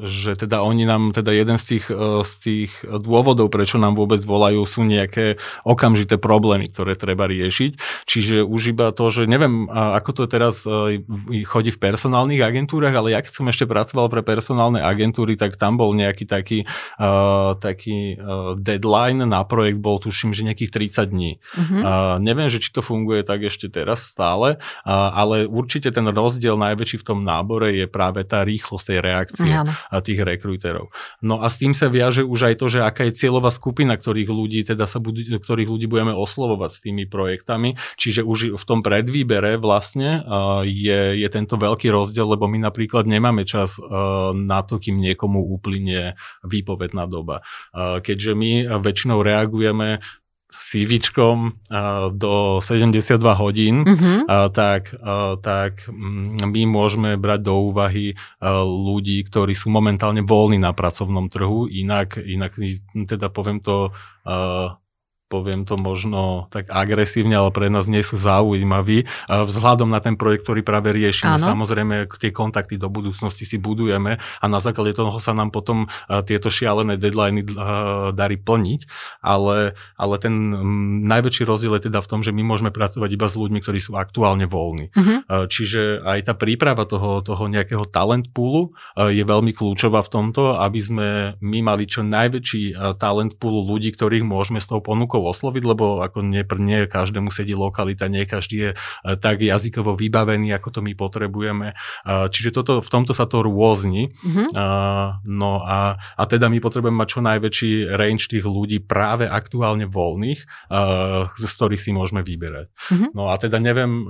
[0.02, 4.18] že teda oni nám, teda jeden z tých, e, z tých dôvodov, prečo nám vôbec
[4.26, 7.78] volajú, sú nejaké okamžité problémy, ktoré treba riešiť.
[8.10, 11.06] Čiže už iba to, že neviem, ako to teraz e,
[11.46, 15.78] chodí v personálnych agentúrach, ale ja keď som ešte pracoval pre personálne agentúry, tak tam
[15.78, 16.66] bol nejaký taký,
[16.98, 20.74] uh, taký uh, deadline na projekt, bol tuším, že nejakých
[21.06, 21.32] 30 dní.
[21.38, 21.82] Uh-huh.
[21.82, 27.02] Uh, neviem, že či to funguje tak ešte teraz stále, ale určite ten rozdiel najväčší
[27.02, 29.54] v tom nábore je práve tá rýchlosť tej reakcie.
[29.54, 30.94] Uh-huh tých rekrúterov.
[31.20, 34.30] No a s tým sa viaže už aj to, že aká je cieľová skupina, ktorých
[34.30, 37.76] ľudí, teda sa budú, ktorých ľudí budeme oslovovať s tými projektami.
[38.00, 40.24] Čiže už v tom predvýbere vlastne
[40.64, 43.82] je, je tento veľký rozdiel, lebo my napríklad nemáme čas
[44.34, 46.16] na to, kým niekomu uplynie
[46.46, 47.42] výpovedná doba.
[47.76, 50.00] Keďže my väčšinou reagujeme
[50.54, 51.66] CVčkom
[52.14, 54.20] do 72 hodín, mm-hmm.
[54.54, 54.94] tak,
[55.42, 58.14] tak mm, my môžeme brať do úvahy
[58.62, 62.54] ľudí, ktorí sú momentálne voľní na pracovnom trhu, inak, inak
[62.94, 63.90] teda poviem to
[65.34, 69.10] poviem to možno tak agresívne, ale pre nás nie sú zaujímaví.
[69.26, 71.58] Vzhľadom na ten projekt, ktorý práve riešime, Áno.
[71.58, 75.90] samozrejme tie kontakty do budúcnosti si budujeme a na základe toho sa nám potom
[76.30, 77.42] tieto šialené deadliny
[78.14, 78.82] darí plniť,
[79.26, 80.34] ale, ale ten
[81.10, 83.98] najväčší rozdiel je teda v tom, že my môžeme pracovať iba s ľuďmi, ktorí sú
[83.98, 84.94] aktuálne voľní.
[84.94, 85.50] Uh-huh.
[85.50, 90.80] Čiže aj tá príprava toho, toho nejakého talent poolu je veľmi kľúčová v tomto, aby
[90.84, 91.08] sme
[91.40, 96.26] my mali čo najväčší talent pool ľudí, ktorých môžeme s tou ponukou osloviť, lebo ako
[96.26, 98.78] nie, nie každému sedí lokalita, nie každý je e,
[99.18, 101.74] tak jazykovo vybavený, ako to my potrebujeme.
[101.74, 104.12] E, čiže toto, v tomto sa to rôzni.
[104.24, 104.50] Mm-hmm.
[105.28, 110.42] No a, a teda my potrebujeme mať čo najväčší range tých ľudí práve aktuálne voľných,
[111.34, 112.68] z ktorých si môžeme vyberať.
[112.70, 113.10] Mm-hmm.
[113.14, 114.10] No a teda neviem,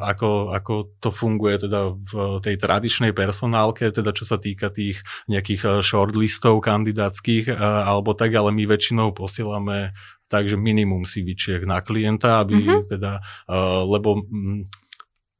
[0.00, 5.82] ako, ako to funguje teda v tej tradičnej personálke, teda čo sa týka tých nejakých
[5.82, 9.94] shortlistov kandidátskych alebo tak, ale my väčšinou posielame
[10.28, 12.82] takže minimum CVčiek na klienta, aby mm-hmm.
[12.90, 13.12] teda,
[13.48, 14.84] uh, lebo mm,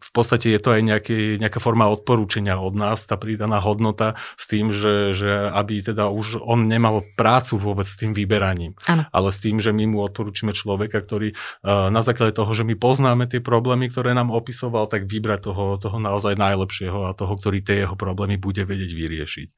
[0.05, 4.45] v podstate je to aj nejaký, nejaká forma odporúčania od nás, tá pridaná hodnota s
[4.45, 9.09] tým, že, že aby teda už on nemal prácu vôbec s tým vyberaním, ano.
[9.09, 12.77] ale s tým, že my mu odporúčime človeka, ktorý uh, na základe toho, že my
[12.77, 17.65] poznáme tie problémy, ktoré nám opisoval, tak vybrať toho, toho naozaj najlepšieho a toho, ktorý
[17.65, 19.49] tie jeho problémy bude vedieť vyriešiť.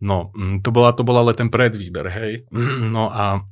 [0.00, 2.32] No, mm, to bola, to bola ale ten predvýber, hej.
[2.90, 3.44] No a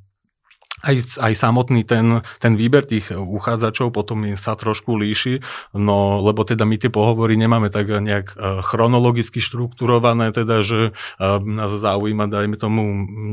[0.85, 5.43] aj, aj samotný ten, ten výber tých uchádzačov potom sa trošku líši,
[5.75, 11.27] no lebo teda my tie pohovory nemáme tak nejak e, chronologicky štrukturované, teda že e,
[11.43, 12.83] nás zaujíma, dajme tomu,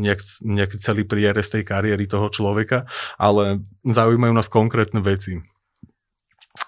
[0.01, 2.89] nejak, nejaký celý prierez tej kariéry toho človeka,
[3.21, 5.45] ale zaujímajú nás konkrétne veci.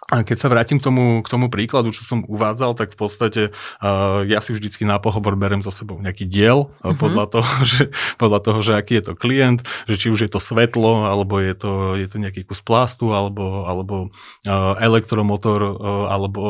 [0.08, 3.41] A keď sa vrátim k tomu, k tomu príkladu, čo som uvádzal, tak v podstate
[3.84, 7.91] uh, ja si vždycky na pohovor berem za sebou nejaký diel uh, podľa, toho, že,
[8.15, 11.52] podľa toho, že aký je to klient, že či už je to svetlo, alebo je
[11.60, 14.08] to, je to nejaký kus plastu, alebo, alebo
[14.48, 16.43] uh, elektromotor, uh, alebo,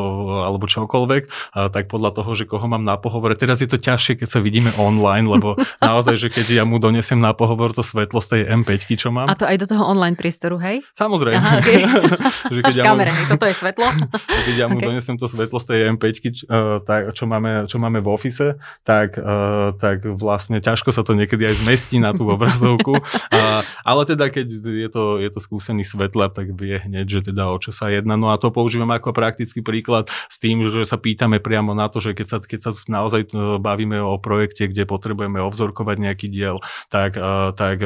[0.46, 3.34] alebo čokoľvek, uh, tak podľa toho, že koho mám na pohovore.
[3.34, 7.18] Teraz je to ťažšie, keď sa vidíme online, lebo naozaj, že keď ja mu donesem
[7.18, 9.26] na pohovor to svetlo z tej M5, čo mám.
[9.26, 10.86] A to aj do toho online priestoru, hej?
[10.94, 11.42] Samozrejme.
[11.42, 11.82] Aha, okay.
[12.54, 13.34] že keď ja kamere, mu...
[13.34, 13.88] toto je svetlo.
[14.48, 14.88] Keď ja mu okay.
[14.92, 19.16] donesem to svetlo z tej M5, uh, tak, čo, máme, čo máme v office, tak,
[19.16, 23.00] uh, tak vlastne ťažko sa to niekedy aj zmestí na tú obrazovku.
[23.90, 27.56] ale teda, keď je to, je to skúsený svetla, tak vie hneď, že teda o
[27.58, 28.14] čo sa jedná.
[28.14, 31.98] No a to používam ako praktický príklad s tým, že sa pýtame priamo na to,
[31.98, 36.60] že keď sa, keď sa naozaj bavíme o projekte, kde potrebujeme ovzorkovať nejaký diel,
[36.92, 37.16] tak,
[37.56, 37.82] tak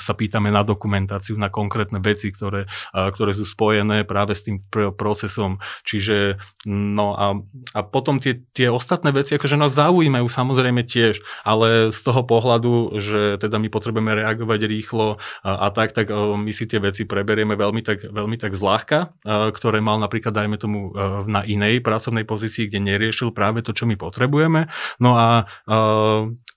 [0.00, 4.62] sa pýtame na dokumentáciu, na konkrétne veci, ktoré, ktoré sú spojené práve s tým
[4.94, 5.58] procesom.
[5.82, 6.38] Čiže
[6.70, 7.38] no a,
[7.74, 12.96] a potom tie, tie ostatné veci, akože nás zaujímajú samozrejme tiež, ale z toho pohľadu,
[13.02, 17.58] že teda my potrebujeme reagovať rýchlo a, a tak, tak my si tie veci preberieme
[17.58, 20.94] veľmi tak, veľmi tak zľahka, ktoré mal napríklad, dajme tomu,
[21.26, 24.70] na inej pracovnej pozícii, kde neriešil práve to, čo my potrebujeme.
[25.02, 25.44] No a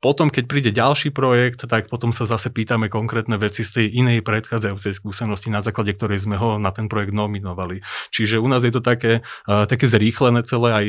[0.08, 4.24] potom, keď príde ďalší projekt, tak potom sa zase pýtame konkrétne veci z tej inej
[4.24, 7.84] predchádzajúcej skúsenosti, na základe ktorej sme ho na ten projekt nominovali.
[8.16, 9.20] Čiže u nás je to také,
[9.52, 10.88] uh, také zrýchlené celé, aj,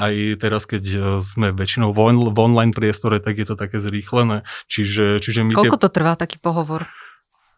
[0.00, 0.82] aj teraz, keď
[1.20, 4.48] sme väčšinou v online priestore, tak je to také zrýchlené.
[4.72, 5.84] Čiže, čiže my Koľko tie...
[5.84, 6.88] to trvá taký pohovor?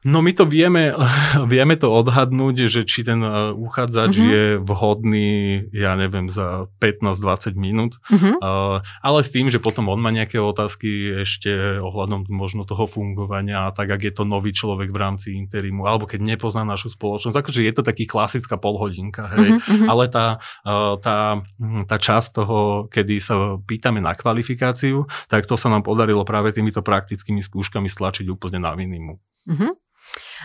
[0.07, 0.95] No my to vieme,
[1.53, 4.31] vieme to odhadnúť, že či ten e, uchádzač uh-huh.
[4.31, 5.31] je vhodný,
[5.75, 8.38] ja neviem, za 15-20 minút, uh-huh.
[8.38, 13.66] uh, ale s tým, že potom on má nejaké otázky ešte ohľadom možno toho fungovania,
[13.75, 17.66] tak ak je to nový človek v rámci interimu, alebo keď nepozná našu spoločnosť, akože
[17.66, 19.90] je to taký klasická polhodinka, hej, uh-huh.
[19.90, 21.42] ale tá, uh, tá,
[21.90, 26.79] tá časť toho, kedy sa pýtame na kvalifikáciu, tak to sa nám podarilo práve týmito
[26.79, 29.19] praktickými skúškami stlačiť úplne na minimum.
[29.47, 29.75] Uh-huh.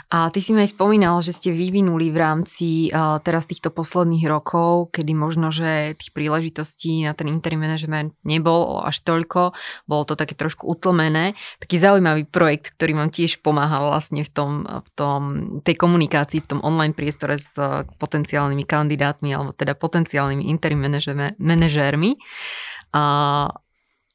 [0.10, 4.26] A ty si mi aj spomínal, že ste vyvinuli v rámci uh, teraz týchto posledných
[4.26, 9.54] rokov, kedy možno, že tých príležitostí na ten interim management nebol až toľko,
[9.86, 11.38] bolo to také trošku utlmené.
[11.62, 15.22] Taký zaujímavý projekt, ktorý vám tiež pomáhal vlastne v tom, v tom
[15.62, 20.82] tej komunikácii, v tom online priestore s uh, potenciálnymi kandidátmi alebo teda potenciálnymi interim
[21.40, 22.18] manažérmi.
[22.92, 23.48] Uh,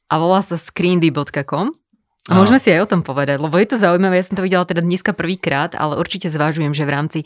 [0.07, 1.86] a volá sa screendy.com
[2.27, 4.67] a môžeme si aj o tom povedať, lebo je to zaujímavé, ja som to videla
[4.67, 7.19] teda dneska prvýkrát, ale určite zvážujem, že v rámci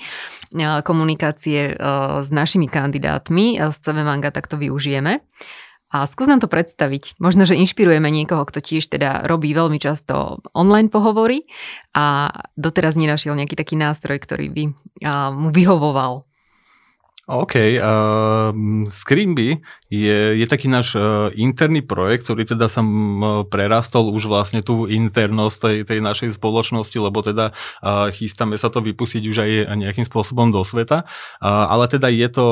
[0.85, 1.73] komunikácie
[2.21, 5.25] s našimi kandidátmi z CV Manga takto využijeme.
[5.91, 7.19] A skús nám to predstaviť.
[7.19, 11.43] Možno, že inšpirujeme niekoho, kto tiež teda robí veľmi často online pohovory
[11.91, 14.63] a doteraz nenašiel nejaký taký nástroj, ktorý by
[15.35, 16.23] mu vyhovoval.
[17.27, 18.51] OK, uh,
[18.87, 19.59] Screenby
[19.91, 20.95] je, je taký náš
[21.35, 22.79] interný projekt, ktorý teda sa
[23.51, 27.51] prerastol už vlastne tú internosť tej, tej našej spoločnosti, lebo teda
[28.15, 31.03] chystáme sa to vypustiť už aj nejakým spôsobom do sveta,
[31.43, 32.47] ale teda je to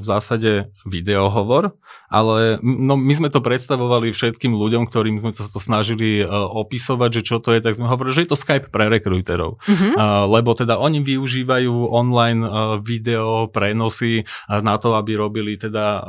[0.00, 1.76] v zásade videohovor,
[2.08, 7.22] ale no, my sme to predstavovali všetkým ľuďom, ktorým sme sa to snažili opisovať, že
[7.28, 10.00] čo to je, tak sme hovorili, že je to Skype pre rekruterov, mm-hmm.
[10.32, 12.40] lebo teda oni využívajú online
[12.80, 16.00] video prenosy na to, aby robili teda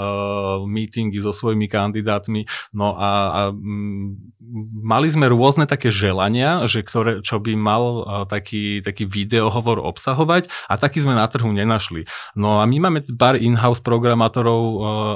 [0.65, 2.45] meetingy so svojimi kandidátmi,
[2.75, 3.41] no a, a
[4.81, 7.83] mali sme rôzne také želania, že ktoré, čo by mal
[8.27, 12.09] taký, taký videohovor obsahovať a taký sme na trhu nenašli.
[12.35, 14.61] No a my máme pár in-house programátorov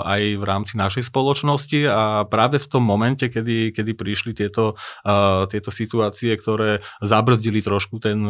[0.08, 4.79] aj v rámci našej spoločnosti a práve v tom momente, kedy, kedy prišli tieto,
[5.51, 8.23] tieto situácie, ktoré zabrzdili trošku ten,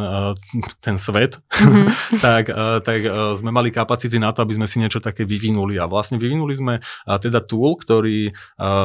[0.82, 1.88] ten svet, mm-hmm.
[2.26, 2.50] tak,
[2.82, 3.00] tak
[3.38, 6.74] sme mali kapacity na to, aby sme si niečo také vyvinuli a vlastne vyvinuli sme
[7.06, 8.34] teda tool, ktorý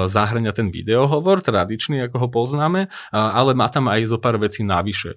[0.06, 5.16] zahrania ten videohovor, tradičný, ako ho poznáme, ale má tam aj zo pár vecí navyše.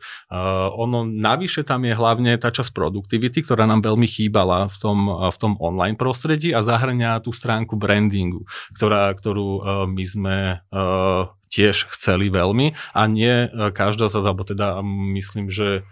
[0.80, 5.38] Ono navyše tam je hlavne tá časť produktivity, ktorá nám veľmi chýbala v tom, v
[5.38, 10.38] tom online prostredí a zahrania tú stránku brandingu, ktorá, ktorú my sme
[11.54, 13.46] tiež chceli veľmi a nie
[13.78, 14.82] každá sa, alebo teda
[15.13, 15.86] myslím, že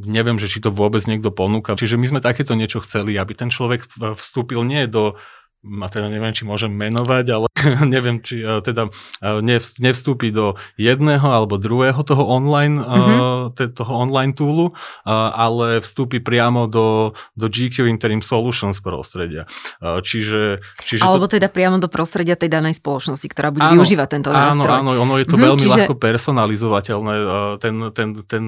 [0.00, 1.76] neviem, že či to vôbec niekto ponúka.
[1.76, 5.16] Čiže my sme takéto niečo chceli, aby ten človek vstúpil nie do
[5.60, 7.46] a teda neviem, či môžem menovať, ale
[7.94, 9.44] neviem, či uh, teda uh,
[9.76, 13.76] nevstúpi do jedného alebo druhého toho online, mm-hmm.
[13.76, 14.72] toho online toolu,
[15.04, 19.44] ale vstúpi priamo do, do GQ Interim Solutions prostredia.
[19.80, 21.36] Čiže, čiže alebo to...
[21.36, 24.68] teda priamo do prostredia tej danej spoločnosti, ktorá bude áno, využívať tento nástroj.
[24.68, 25.72] Áno, áno, ono je to mm-hmm, veľmi čiže...
[25.76, 27.14] ľahko personalizovateľné.
[27.60, 28.44] Ten, ten, ten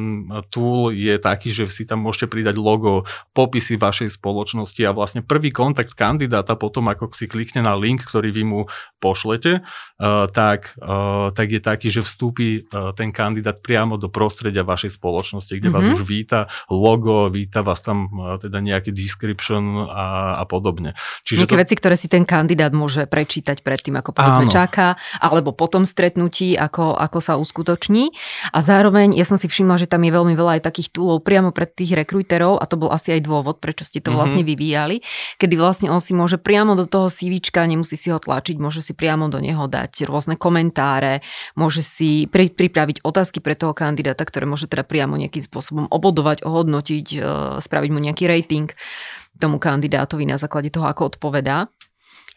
[0.48, 3.04] tool je taký, že si tam môžete pridať logo,
[3.36, 8.04] popisy vašej spoločnosti a vlastne prvý kontakt kandidáta potom, ako ako si klikne na link,
[8.04, 8.60] ktorý vy mu
[9.02, 14.62] pošlete, uh, tak, uh, tak je taký, že vstúpi uh, ten kandidát priamo do prostredia
[14.62, 15.74] vašej spoločnosti, kde mm-hmm.
[15.74, 15.94] vás mhm.
[15.98, 20.94] už víta logo, víta vás tam teda nejaký description a, a podobne.
[21.26, 21.62] Čiže Nejaké to...
[21.62, 24.52] veci, ktoré si ten kandidát môže prečítať predtým, ako povedzme Áno.
[24.52, 28.14] čaká, alebo potom stretnutí, ako, ako sa uskutoční.
[28.54, 31.50] A zároveň ja som si všimla, že tam je veľmi veľa aj takých túlov priamo
[31.50, 34.18] pred tých rekruterov a to bol asi aj dôvod, prečo ste to mm-hmm.
[34.18, 35.00] vlastne vyvíjali,
[35.40, 38.92] kedy vlastne on si môže priamo do toho CVčka, nemusí si ho tlačiť, môže si
[38.92, 41.24] priamo do neho dať rôzne komentáre,
[41.56, 46.44] môže si pri, pripraviť otázky pre toho kandidáta, ktoré môže teda priamo nejakým spôsobom obodovať,
[46.44, 47.18] ohodnotiť, e,
[47.64, 48.68] spraviť mu nejaký rating
[49.40, 51.72] tomu kandidátovi na základe toho, ako odpovedá.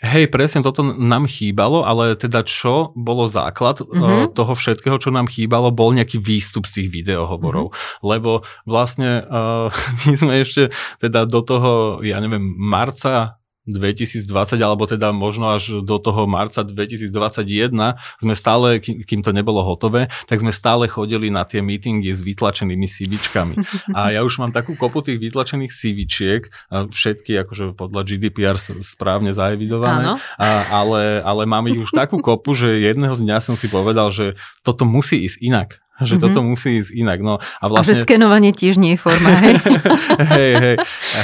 [0.04, 4.36] Hej, presne toto nám chýbalo, ale teda čo bolo základ mm-hmm.
[4.36, 7.72] toho všetkého, čo nám chýbalo, bol nejaký výstup z tých videohovorov.
[7.72, 8.04] Mm-hmm.
[8.04, 9.72] Lebo vlastne uh,
[10.04, 11.72] my sme ešte teda do toho,
[12.04, 14.30] ja neviem, marca 2020,
[14.62, 20.46] alebo teda možno až do toho marca 2021 sme stále, kým to nebolo hotové, tak
[20.46, 23.56] sme stále chodili na tie meetingy s vytlačenými CVčkami.
[23.98, 30.22] A ja už mám takú kopu tých vytlačených CVčiek, všetky akože podľa GDPR správne zaevidované,
[30.38, 34.38] a, ale, ale mám ich už takú kopu, že jedného dňa som si povedal, že
[34.62, 35.70] toto musí ísť inak
[36.04, 36.24] že mm-hmm.
[36.28, 37.20] toto musí ísť inak.
[37.24, 37.96] No, a, vlastne...
[37.96, 39.56] a že skenovanie tiež nie je forma, hej?
[40.36, 40.76] hej, hej,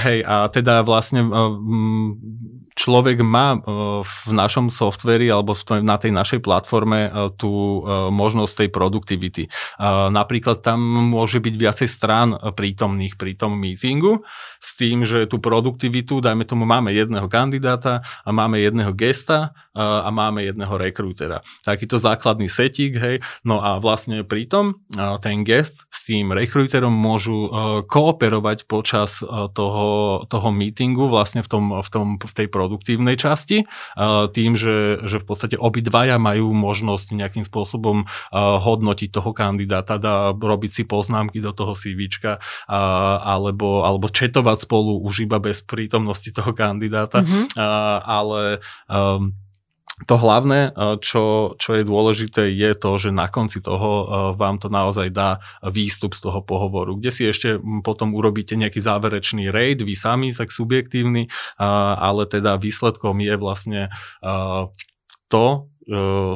[0.08, 1.28] hej, a teda vlastne
[2.82, 3.62] človek má
[4.02, 5.54] v našom softveri alebo
[5.86, 9.44] na tej našej platforme tú možnosť tej produktivity.
[10.10, 10.82] Napríklad tam
[11.14, 14.26] môže byť viacej strán prítomných pri tom meetingu
[14.58, 20.10] s tým, že tú produktivitu, dajme tomu, máme jedného kandidáta a máme jedného gesta a
[20.10, 21.46] máme jedného rekrútera.
[21.62, 23.22] Takýto základný setík, hej.
[23.46, 24.82] No a vlastne pritom
[25.22, 27.46] ten guest s tým recruiterom môžu
[27.86, 29.22] kooperovať počas
[29.54, 29.88] toho,
[30.26, 33.68] toho meetingu vlastne v, tom, v, tom, v tej produktívnej časti
[34.32, 40.72] tým, že, že v podstate obidvaja majú možnosť nejakým spôsobom hodnotiť toho kandidáta, dá robiť
[40.72, 42.40] si poznámky do toho CVčka
[43.28, 47.60] alebo, alebo četovať spolu už iba bez prítomnosti toho kandidáta, mm-hmm.
[48.08, 49.36] ale um,
[50.08, 54.06] to hlavné, eh, čo, čo je dôležité, je to, že na konci toho eh,
[54.38, 58.82] vám to naozaj dá výstup z toho pohovoru, kde si ešte hm, potom urobíte nejaký
[58.82, 61.30] záverečný raid, vy sami, tak subjektívny,
[61.62, 63.82] ale teda výsledkom je vlastne
[64.24, 64.64] eh,
[65.32, 65.48] to,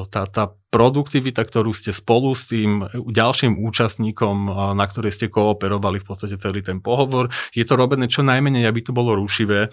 [0.10, 0.43] tá, tá
[0.75, 6.59] produktivita, ktorú ste spolu s tým ďalším účastníkom, na ktorej ste kooperovali v podstate celý
[6.59, 9.71] ten pohovor, je to robené čo najmenej, aby to bolo rušivé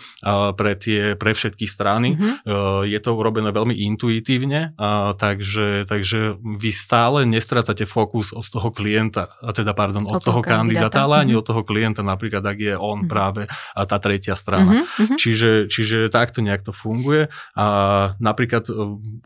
[0.54, 2.14] pre, tie, pre všetky strany.
[2.14, 2.86] Mm-hmm.
[2.86, 4.78] Je to robené veľmi intuitívne,
[5.18, 10.46] takže, takže vy stále nestrácate fokus od toho klienta, teda pardon, od, od toho, toho
[10.46, 11.42] kandidáta, ale ani mm-hmm.
[11.42, 13.10] od toho klienta, napríklad ak je on mm-hmm.
[13.10, 14.86] práve tá tretia strana.
[14.86, 15.18] Mm-hmm.
[15.18, 17.26] Čiže, čiže takto nejak to funguje.
[17.58, 17.66] A
[18.20, 18.68] napríklad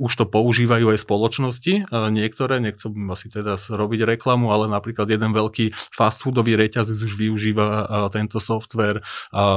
[0.00, 5.74] už to používajú aj spoločnosti, niektoré, nechcem asi teda robiť reklamu, ale napríklad jeden veľký
[5.94, 9.02] fast foodový reťazec už využíva tento software,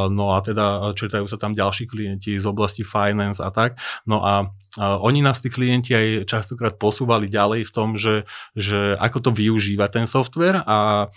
[0.09, 3.77] no a teda čertajú sa tam ďalší klienti z oblasti finance a tak.
[4.09, 9.29] No a oni nás tí klienti aj častokrát posúvali ďalej v tom, že, že ako
[9.29, 11.09] to využíva ten software a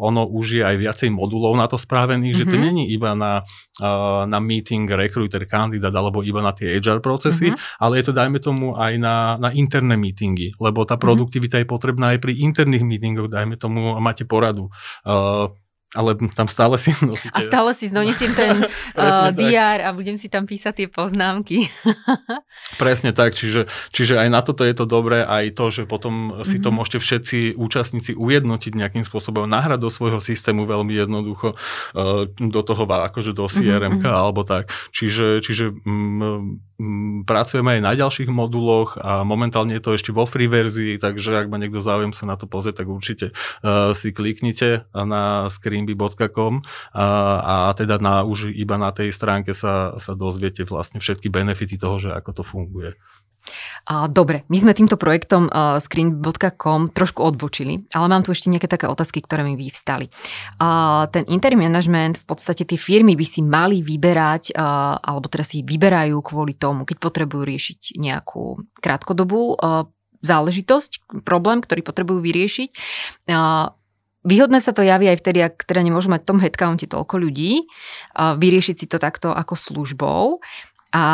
[0.00, 2.48] ono už je aj viacej modulov na to spravených, mm-hmm.
[2.48, 2.64] že to mhm.
[2.64, 3.44] není iba na,
[4.24, 7.82] na meeting, recruiter, kandidát alebo iba na tie HR procesy, mm-hmm.
[7.84, 11.02] ale je to dajme tomu aj na, na interné meetingy, lebo tá mhm.
[11.04, 11.68] produktivita mm-hmm.
[11.68, 14.72] je potrebná aj pri interných meetingoch, dajme tomu, máte poradu.
[15.04, 15.52] Uh,
[15.94, 17.34] ale tam stále si nosíte...
[17.34, 18.56] A stále si donesiem ten
[18.98, 21.66] uh, DR a budem si tam písať tie poznámky.
[22.82, 26.58] Presne tak, čiže, čiže aj na toto je to dobré, aj to, že potom si
[26.58, 26.64] mm-hmm.
[26.64, 26.76] to mhm.
[26.78, 32.82] môžete všetci účastníci ujednotiť nejakým spôsobom, nahrať do svojho systému veľmi jednoducho uh, do toho,
[32.86, 34.10] akože do CRM mm-hmm.
[34.10, 34.70] alebo tak.
[34.94, 36.60] Čiže, čiže Mm,
[37.28, 41.52] pracujeme aj na ďalších moduloch a momentálne je to ešte vo free verzii, takže ak
[41.52, 46.64] ma niekto záujem sa na to pozrieť, tak určite uh, si kliknite na screenby.com
[46.96, 47.06] a,
[47.44, 52.00] a teda na, už iba na tej stránke sa, sa dozviete vlastne všetky benefity toho,
[52.00, 52.96] že ako to funguje.
[54.12, 59.24] Dobre, my sme týmto projektom screen.com trošku odbočili, ale mám tu ešte nejaké také otázky,
[59.24, 60.06] ktoré mi vyvstali.
[61.10, 66.20] Ten interim management, v podstate tie firmy by si mali vyberať, alebo teraz si vyberajú
[66.22, 69.56] kvôli tomu, keď potrebujú riešiť nejakú krátkodobú
[70.20, 72.70] záležitosť, problém, ktorý potrebujú vyriešiť.
[74.20, 77.64] Výhodné sa to javí aj vtedy, ak teda nemôžu mať v tom headcounte toľko ľudí,
[78.20, 80.44] vyriešiť si to takto ako službou.
[80.92, 81.04] A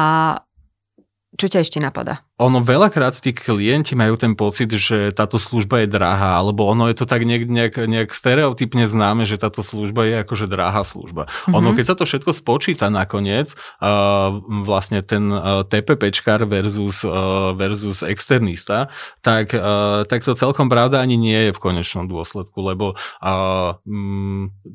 [1.36, 2.24] čo ťa ešte napadá?
[2.36, 7.00] Ono veľakrát tí klienti majú ten pocit, že táto služba je drahá, alebo ono je
[7.00, 11.32] to tak nejak, nejak, nejak stereotypne známe, že táto služba je akože drahá služba.
[11.32, 11.56] Mm-hmm.
[11.56, 14.36] Ono, keď sa to všetko spočíta nakoniec, uh,
[14.68, 18.92] vlastne ten uh, TPPčkar versus, uh, versus externista,
[19.24, 23.80] tak, uh, tak to celkom pravda ani nie je v konečnom dôsledku, lebo uh,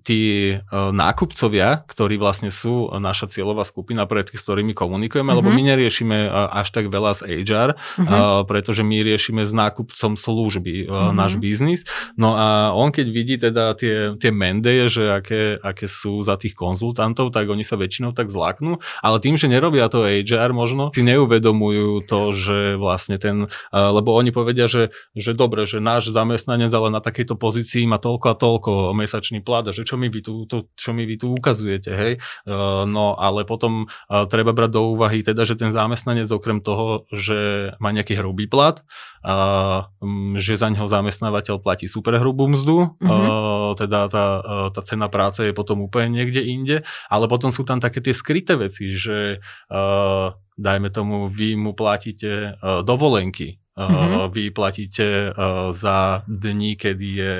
[0.01, 5.45] tí uh, nákupcovia, ktorí vlastne sú naša cieľová skupina, pred s ktorými komunikujeme, mm-hmm.
[5.45, 8.04] lebo my neriešime uh, až tak veľa z age Uh-huh.
[8.04, 8.12] Mhm.
[8.12, 11.12] uh, pretože my riešime s nákupcom služby uh, uh-huh.
[11.16, 11.84] náš biznis.
[12.20, 16.54] No a on keď vidí teda tie, tie mendeje, že aké, aké sú za tých
[16.54, 21.02] konzultantov, tak oni sa väčšinou tak zlaknú, ale tým, že nerobia to HR možno, si
[21.02, 26.70] neuvedomujú to, že vlastne ten, uh, lebo oni povedia, že, že dobre, že náš zamestnanec
[26.72, 30.49] ale na takejto pozícii má toľko a toľko mesačný plat že čo mi vy tu,
[30.49, 32.14] to, čo mi vy tu ukazujete, hej?
[32.43, 37.06] Uh, no ale potom uh, treba brať do úvahy teda, že ten zamestnanec okrem toho,
[37.14, 37.38] že
[37.78, 38.82] má nejaký hrubý plat,
[39.26, 39.89] a,
[40.38, 43.08] že za neho zamestnávateľ platí super hrubú mzdu, mm-hmm.
[43.08, 44.26] a, teda tá,
[44.74, 46.78] tá cena práce je potom úplne niekde inde,
[47.08, 49.39] ale potom sú tam také tie skryté veci, že
[49.72, 54.29] a, dajme tomu, vy mu platíte dovolenky, Mm-hmm.
[54.29, 55.34] Vy platíte
[55.73, 57.36] za dní, kedy je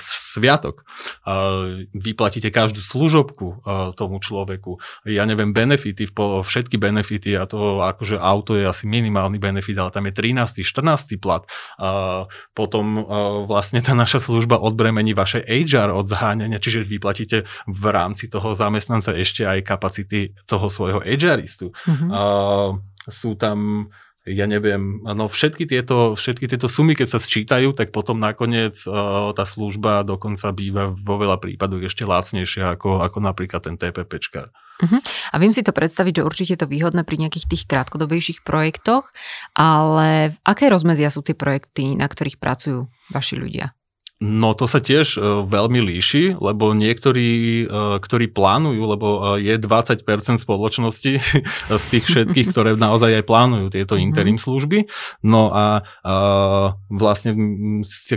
[0.00, 0.88] sviatok.
[1.92, 3.60] Vy platíte každú služobku
[3.92, 4.80] tomu človeku.
[5.04, 6.08] Ja neviem, benefity,
[6.40, 10.64] všetky benefity, a to akože auto je asi minimálny benefit, ale tam je 13.
[10.64, 11.20] 14.
[11.20, 11.44] plat.
[12.56, 13.04] Potom
[13.44, 18.56] vlastne tá naša služba odbremení vaše HR od zháňania, čiže vy platíte v rámci toho
[18.56, 21.74] zamestnanca ešte aj kapacity toho svojho HRistu.
[21.74, 22.10] Mm-hmm.
[23.04, 23.90] Sú tam
[24.24, 29.36] ja neviem, no všetky tieto, všetky tieto sumy, keď sa sčítajú, tak potom nakoniec uh,
[29.36, 34.48] tá služba dokonca býva vo veľa prípadoch ešte lácnejšia ako, ako napríklad ten TPPčka.
[34.80, 35.00] Uh-huh.
[35.30, 39.12] A viem si to predstaviť, že určite je to výhodné pri nejakých tých krátkodobejších projektoch,
[39.52, 43.76] ale aké rozmezia sú tie projekty, na ktorých pracujú vaši ľudia?
[44.22, 49.58] No to sa tiež uh, veľmi líši, lebo niektorí, uh, ktorí plánujú, lebo uh, je
[49.58, 50.06] 20%
[50.40, 51.12] spoločnosti
[51.82, 54.02] z tých všetkých, ktoré naozaj aj plánujú tieto mhm.
[54.06, 54.86] interim služby,
[55.26, 57.34] no a uh, vlastne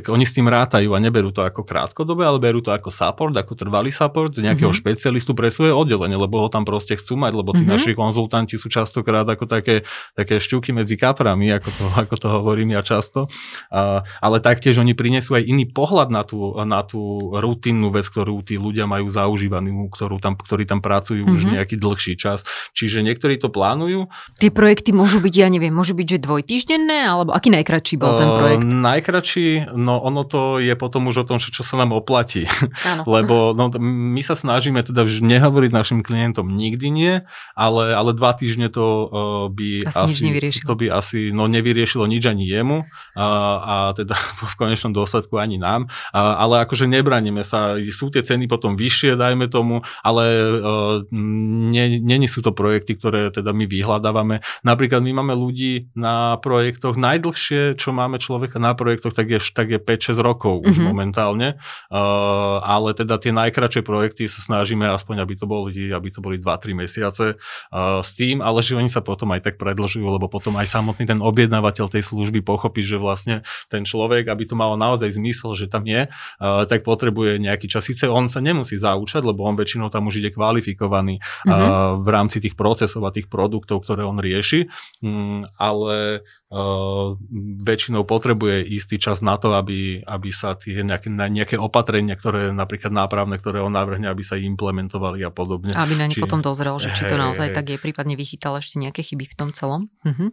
[0.08, 3.58] oni s tým rátajú a neberú to ako krátkodobé, ale berú to ako support, ako
[3.58, 4.80] trvalý support nejakého mm-hmm.
[4.86, 7.74] špecialistu pre svoje oddelenie, lebo ho tam proste chcú mať, lebo tí mm-hmm.
[7.74, 9.82] naši konzultanti sú častokrát ako také,
[10.14, 13.26] také šťuky medzi kaprami, ako to, ako to hovorím ja často,
[13.74, 18.12] uh, ale taktiež oni prinesú aj iný pohľad pohľad na tú, na tú rutinnú vec,
[18.12, 21.38] ktorú tí ľudia majú zaužívanú, ktorú tam, ktorí tam pracujú mm-hmm.
[21.40, 21.52] už mhm.
[21.56, 22.44] nejaký dlhší čas.
[22.76, 24.12] Čiže niektorí to plánujú.
[24.36, 28.28] Tie projekty môžu byť, ja neviem, môžu byť, že dvojtýždenné, alebo aký najkračší bol ten
[28.28, 28.68] projekt?
[28.68, 29.48] Uh, najkračší,
[29.80, 32.44] no ono to je potom už o tom, čo sa nám oplatí.
[33.08, 37.14] Lebo no, my sa snažíme teda nehovoriť našim klientom nikdy nie,
[37.56, 39.08] ale, ale dva týždne to uh,
[39.48, 42.84] by asi, asi to by asi no, nevyriešilo nič ani jemu
[43.14, 43.28] a,
[43.62, 44.18] a teda
[44.52, 45.77] v konečnom dôsledku ani nám.
[45.86, 50.26] A, ale akože nebraníme sa, sú tie ceny potom vyššie, dajme tomu, ale
[50.58, 54.42] uh, není sú to projekty, ktoré teda my vyhľadávame.
[54.66, 59.70] Napríklad my máme ľudí na projektoch, najdlhšie, čo máme človeka na projektoch, tak je, tak
[59.70, 60.72] je 5-6 rokov mm-hmm.
[60.72, 60.86] už mhm.
[60.88, 61.48] momentálne,
[61.92, 66.40] uh, ale teda tie najkračšie projekty sa snažíme aspoň, aby to boli, aby to boli
[66.40, 70.56] 2-3 mesiace uh, s tým, ale že oni sa potom aj tak predlžujú, lebo potom
[70.56, 75.12] aj samotný ten objednávateľ tej služby pochopí, že vlastne ten človek, aby to malo naozaj
[75.12, 77.88] zmysel, že tam je, uh, tak potrebuje nejaký čas.
[77.88, 82.04] Sice on sa nemusí zaučať, lebo on väčšinou tam už ide kvalifikovaný mm-hmm.
[82.04, 84.68] v rámci tých procesov a tých produktov, ktoré on rieši,
[85.04, 87.16] um, ale uh,
[87.64, 92.94] väčšinou potrebuje istý čas na to, aby, aby sa tie nejaké, nejaké opatrenia, ktoré napríklad
[92.94, 95.76] nápravné, ktoré on navrhne, aby sa implementovali a podobne.
[95.76, 97.56] Aby na ne či, potom dozrel, že či to naozaj hej.
[97.56, 99.92] tak je, prípadne vychytal ešte nejaké chyby v tom celom.
[100.06, 100.30] Uh-huh.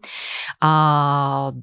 [0.63, 0.71] A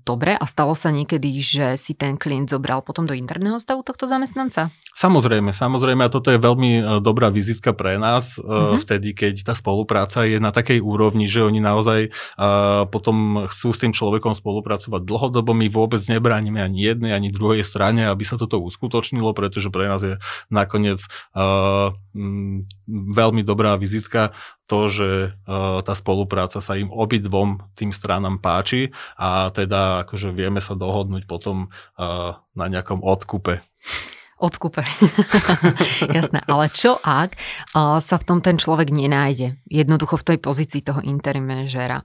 [0.03, 4.09] dobre, a stalo sa niekedy, že si ten klient zobral potom do interného stavu tohto
[4.09, 4.73] zamestnanca?
[4.97, 8.75] Samozrejme, samozrejme a toto je veľmi e, dobrá vizitka pre nás uh-huh.
[8.81, 13.81] vtedy, keď tá spolupráca je na takej úrovni, že oni naozaj uh, potom chcú s
[13.81, 15.53] tým človekom spolupracovať dlhodobo.
[15.53, 20.01] My vôbec nebránime ani jednej, ani druhej strane, aby sa toto uskutočnilo, pretože pre nás
[20.01, 20.15] je
[20.49, 21.01] nakoniec
[21.37, 21.93] uh,
[22.91, 24.35] veľmi dobrá vizitka
[24.71, 30.63] to, že uh, tá spolupráca sa im obidvom tým stranám páči a teda akože vieme
[30.63, 31.67] sa dohodnúť potom
[31.99, 33.59] uh, na nejakom odkupe.
[34.41, 34.81] Odkupe.
[36.17, 36.41] Jasné.
[36.49, 37.37] Ale čo ak
[37.77, 39.61] sa v tom ten človek nenájde?
[39.69, 42.01] Jednoducho v tej pozícii toho interim manažéra.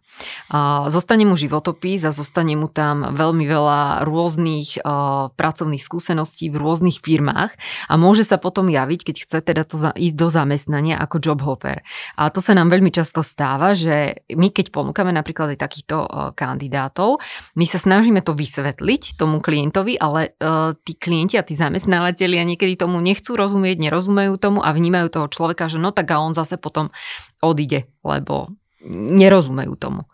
[0.92, 4.84] Zostane mu životopis a zostane mu tam veľmi veľa rôznych
[5.32, 7.56] pracovných skúseností v rôznych firmách
[7.88, 11.80] a môže sa potom javiť, keď chce teda to ísť do zamestnania ako job hopper.
[12.20, 15.96] A to sa nám veľmi často stáva, že my keď ponúkame napríklad aj takýchto
[16.36, 17.16] kandidátov,
[17.56, 20.36] my sa snažíme to vysvetliť tomu klientovi, ale
[20.84, 25.26] tí klienti a tí zamestnávateľi a niekedy tomu nechcú rozumieť, nerozumejú tomu a vnímajú toho
[25.30, 26.90] človeka, že no tak a on zase potom
[27.38, 28.50] odíde, lebo
[28.90, 30.10] nerozumejú tomu.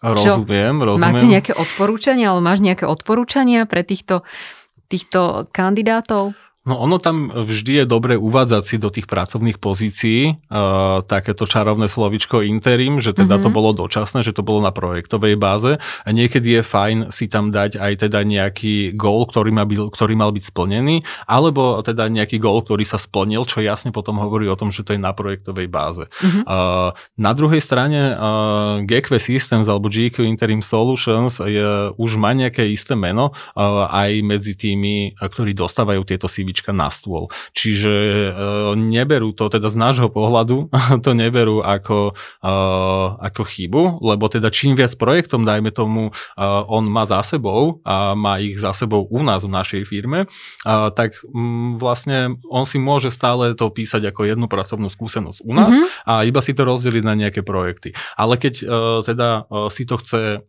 [0.00, 0.84] Rozumiem, Čo?
[0.96, 1.12] rozumiem.
[1.12, 4.24] Máte nejaké odporúčania, alebo máš nejaké odporúčania pre týchto,
[4.88, 6.32] týchto kandidátov?
[6.66, 11.86] No ono tam vždy je dobre uvádzať si do tých pracovných pozícií uh, takéto čarovné
[11.86, 13.44] slovičko interim, že teda mm-hmm.
[13.46, 13.54] to mhm.
[13.54, 17.78] bolo dočasné, že to bolo na projektovej báze a niekedy je fajn si tam dať
[17.78, 22.66] aj teda nejaký gól, ktorý, má byť, ktorý mal byť splnený, alebo teda nejaký gól,
[22.66, 26.02] ktorý sa splnil, čo jasne potom hovorí o tom, že to je na projektovej báze.
[26.02, 26.42] Mm-hmm.
[26.50, 32.66] Uh, na druhej strane uh, GQ Systems alebo GQ Interim Solutions je, už má nejaké
[32.66, 37.28] isté meno uh, aj medzi tými, ktorí dostávajú tieto CV hlavička na stôl.
[37.52, 38.30] Čiže e,
[38.76, 40.72] neberú to, teda z nášho pohľadu,
[41.04, 42.52] to neberú ako, e,
[43.20, 46.12] ako chybu, lebo teda čím viac projektom, dajme tomu, e,
[46.66, 50.24] on má za sebou a má ich za sebou u nás v našej firme,
[50.64, 55.72] tak m, vlastne on si môže stále to písať ako jednu pracovnú skúsenosť u nás
[55.74, 56.08] mm-hmm.
[56.08, 57.92] a iba si to rozdeliť na nejaké projekty.
[58.16, 58.54] Ale keď
[59.04, 59.28] teda
[59.68, 60.46] si to chce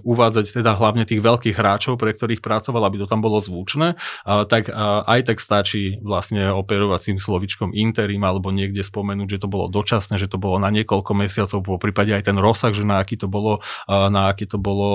[0.00, 3.92] uvádzať teda hlavne tých veľkých hráčov, pre ktorých pracoval, aby to tam bolo zvučné,
[4.24, 4.72] tak
[5.04, 10.16] aj tak stačí vlastne operovať tým slovičkom interim alebo niekde spomenúť, že to bolo dočasné,
[10.16, 13.28] že to bolo na niekoľko mesiacov, po prípade aj ten rozsah, že na aký to
[13.28, 14.90] bolo, na aký to bolo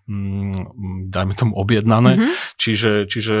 [1.07, 2.19] dajme tomu objednané.
[2.19, 2.31] Mm-hmm.
[2.59, 3.35] Čiže, čiže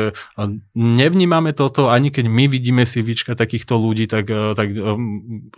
[0.75, 4.67] nevnímame toto, ani keď my vidíme si vyčka takýchto ľudí, tak, tak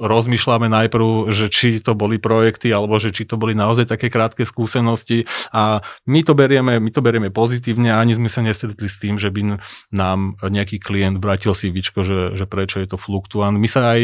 [0.01, 4.43] rozmýšľame najprv, že či to boli projekty, alebo že či to boli naozaj také krátke
[4.43, 8.97] skúsenosti a my to berieme, my to berieme pozitívne a ani sme sa nestretli s
[8.97, 9.61] tým, že by
[9.93, 13.55] nám nejaký klient vrátil CVčko, že, že prečo je to fluktuant.
[13.55, 14.01] My sa aj,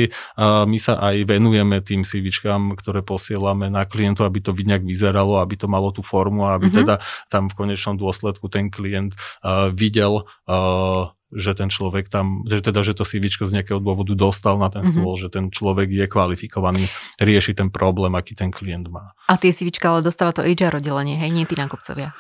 [0.70, 5.56] my sa aj venujeme tým CVčkám, ktoré posielame na klientov, aby to nejak vyzeralo, aby
[5.58, 6.80] to malo tú formu a aby mm-hmm.
[6.86, 6.99] teda
[7.32, 12.82] tam v konečnom dôsledku ten klient uh, videl uh, že ten človek tam, že teda,
[12.82, 14.90] že to CVčko z nejakého dôvodu dostal na ten mhm.
[14.90, 15.24] stôl, mm-hmm.
[15.24, 16.84] že ten človek je kvalifikovaný,
[17.22, 19.14] rieši ten problém, aký ten klient má.
[19.30, 22.18] A tie CVčka ale dostáva to HR oddelenie, hej, nie tí nákupcovia.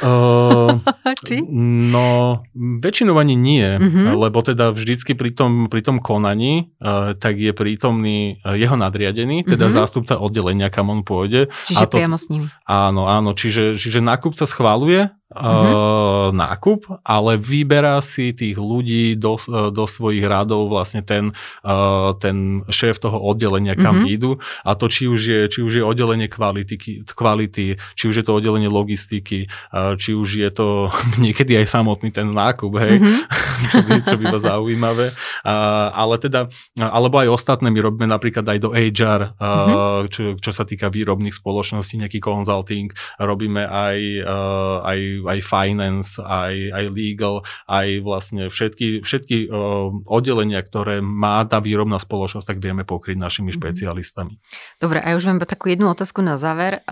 [0.00, 0.80] Uh,
[1.26, 1.44] Či?
[1.92, 4.16] No, väčšinou ani nie, mm-hmm.
[4.16, 9.44] lebo teda vždycky pri tom, pri tom konaní uh, tak je prítomný uh, jeho nadriadený,
[9.44, 9.76] teda mm-hmm.
[9.76, 11.52] zástupca oddelenia, kam on pôjde.
[11.68, 12.48] Čiže a to, priamo s ním.
[12.64, 16.30] Áno, áno, čiže, čiže nákupca schváluje uh-huh.
[16.30, 19.34] nákup, ale vyberá si tých ľudí do,
[19.74, 21.34] do svojich radov vlastne ten,
[21.66, 24.14] uh, ten šéf toho oddelenia, kam uh-huh.
[24.14, 24.30] idú
[24.62, 28.32] a to či už je, či už je oddelenie kvality, kvality, či už je to
[28.38, 30.92] oddelenie logistiky, uh, či už je to
[31.24, 34.02] niekedy aj samotný ten nákup, hej, uh-huh.
[34.06, 35.10] čo, by, čo zaujímavé.
[35.42, 36.46] Uh, ale teda,
[36.78, 40.00] alebo aj ostatné, my robíme napríklad aj do HR, uh, uh-huh.
[40.06, 46.54] čo, čo sa týka výrobných spoločností, nejaký consulting, robíme aj, uh, aj, aj finance, aj,
[46.76, 52.84] aj legal, aj vlastne všetky, všetky uh, oddelenia, ktoré má tá výrobná spoločnosť, tak vieme
[52.84, 53.56] pokryť našimi mm-hmm.
[53.56, 54.34] špecialistami.
[54.76, 56.84] Dobre, a ja už mám takú jednu otázku na záver.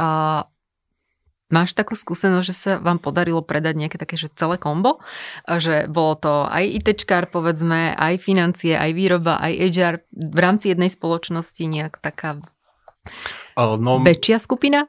[1.52, 5.04] Máš takú skúsenosť, že sa vám podarilo predať nejaké také, že celé kombo?
[5.44, 10.88] Že bolo to aj ITčkár, povedzme, aj financie, aj výroba, aj HR v rámci jednej
[10.88, 12.40] spoločnosti nejak taká
[13.54, 14.88] no, väčšia skupina?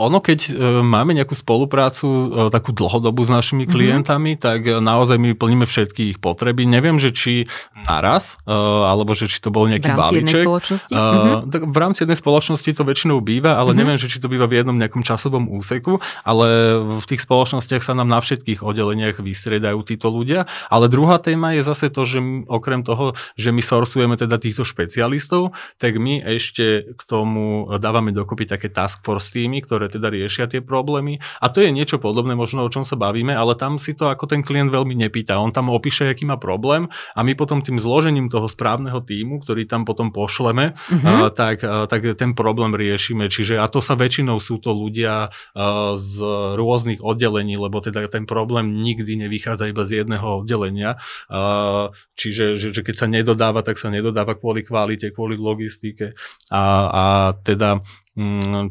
[0.00, 3.74] Ono, keď e, máme nejakú spoluprácu e, takú dlhodobú s našimi mm-hmm.
[3.76, 6.64] klientami, tak e, naozaj my plníme všetky ich potreby.
[6.64, 7.52] Neviem, že či
[7.84, 9.92] naraz, alebo že či to bol nejaký balíček.
[9.92, 10.24] V rámci balíček.
[10.24, 10.92] jednej spoločnosti?
[10.92, 11.38] E, mm-hmm.
[11.52, 13.76] tak v rámci jednej spoločnosti to väčšinou býva, ale mm-hmm.
[13.76, 16.46] neviem, že či to býva v jednom nejakom časovom úseku, ale
[16.80, 20.48] v tých spoločnostiach sa nám na všetkých oddeleniach vystriedajú títo ľudia.
[20.72, 24.64] Ale druhá téma je zase to, že my, okrem toho, že my sourcujeme teda týchto
[24.64, 30.46] špecialistov, tak my ešte k tomu dávame dokopy také task force týmy, ktoré teda riešia
[30.46, 31.18] tie problémy.
[31.42, 34.30] A to je niečo podobné, možno o čom sa bavíme, ale tam si to ako
[34.30, 35.42] ten klient veľmi nepýta.
[35.42, 36.86] On tam opíše, aký má problém
[37.18, 41.26] a my potom tým zložením toho správneho týmu, ktorý tam potom pošleme, uh-huh.
[41.26, 43.26] a, tak, a, tak ten problém riešime.
[43.26, 46.14] Čiže a to sa väčšinou sú to ľudia a, z
[46.54, 51.00] rôznych oddelení, lebo teda ten problém nikdy nevychádza iba z jedného oddelenia.
[51.26, 56.12] A, čiže že, že keď sa nedodáva, tak sa nedodáva kvôli kvalite, kvôli logistike.
[56.52, 57.04] A, a
[57.40, 57.80] teda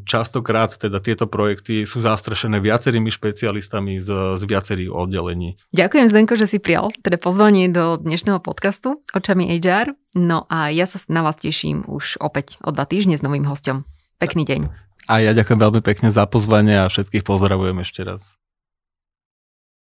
[0.03, 5.55] častokrát teda tieto projekty sú zastrešené viacerými špecialistami z, z viacerých oddelení.
[5.71, 9.95] Ďakujem Zdenko, že si prijal teda pozvanie do dnešného podcastu Očami HR.
[10.19, 13.87] No a ja sa na vás teším už opäť o dva týždne s novým hostom.
[14.19, 14.61] Pekný deň.
[15.09, 18.37] A ja ďakujem veľmi pekne za pozvanie a všetkých pozdravujem ešte raz.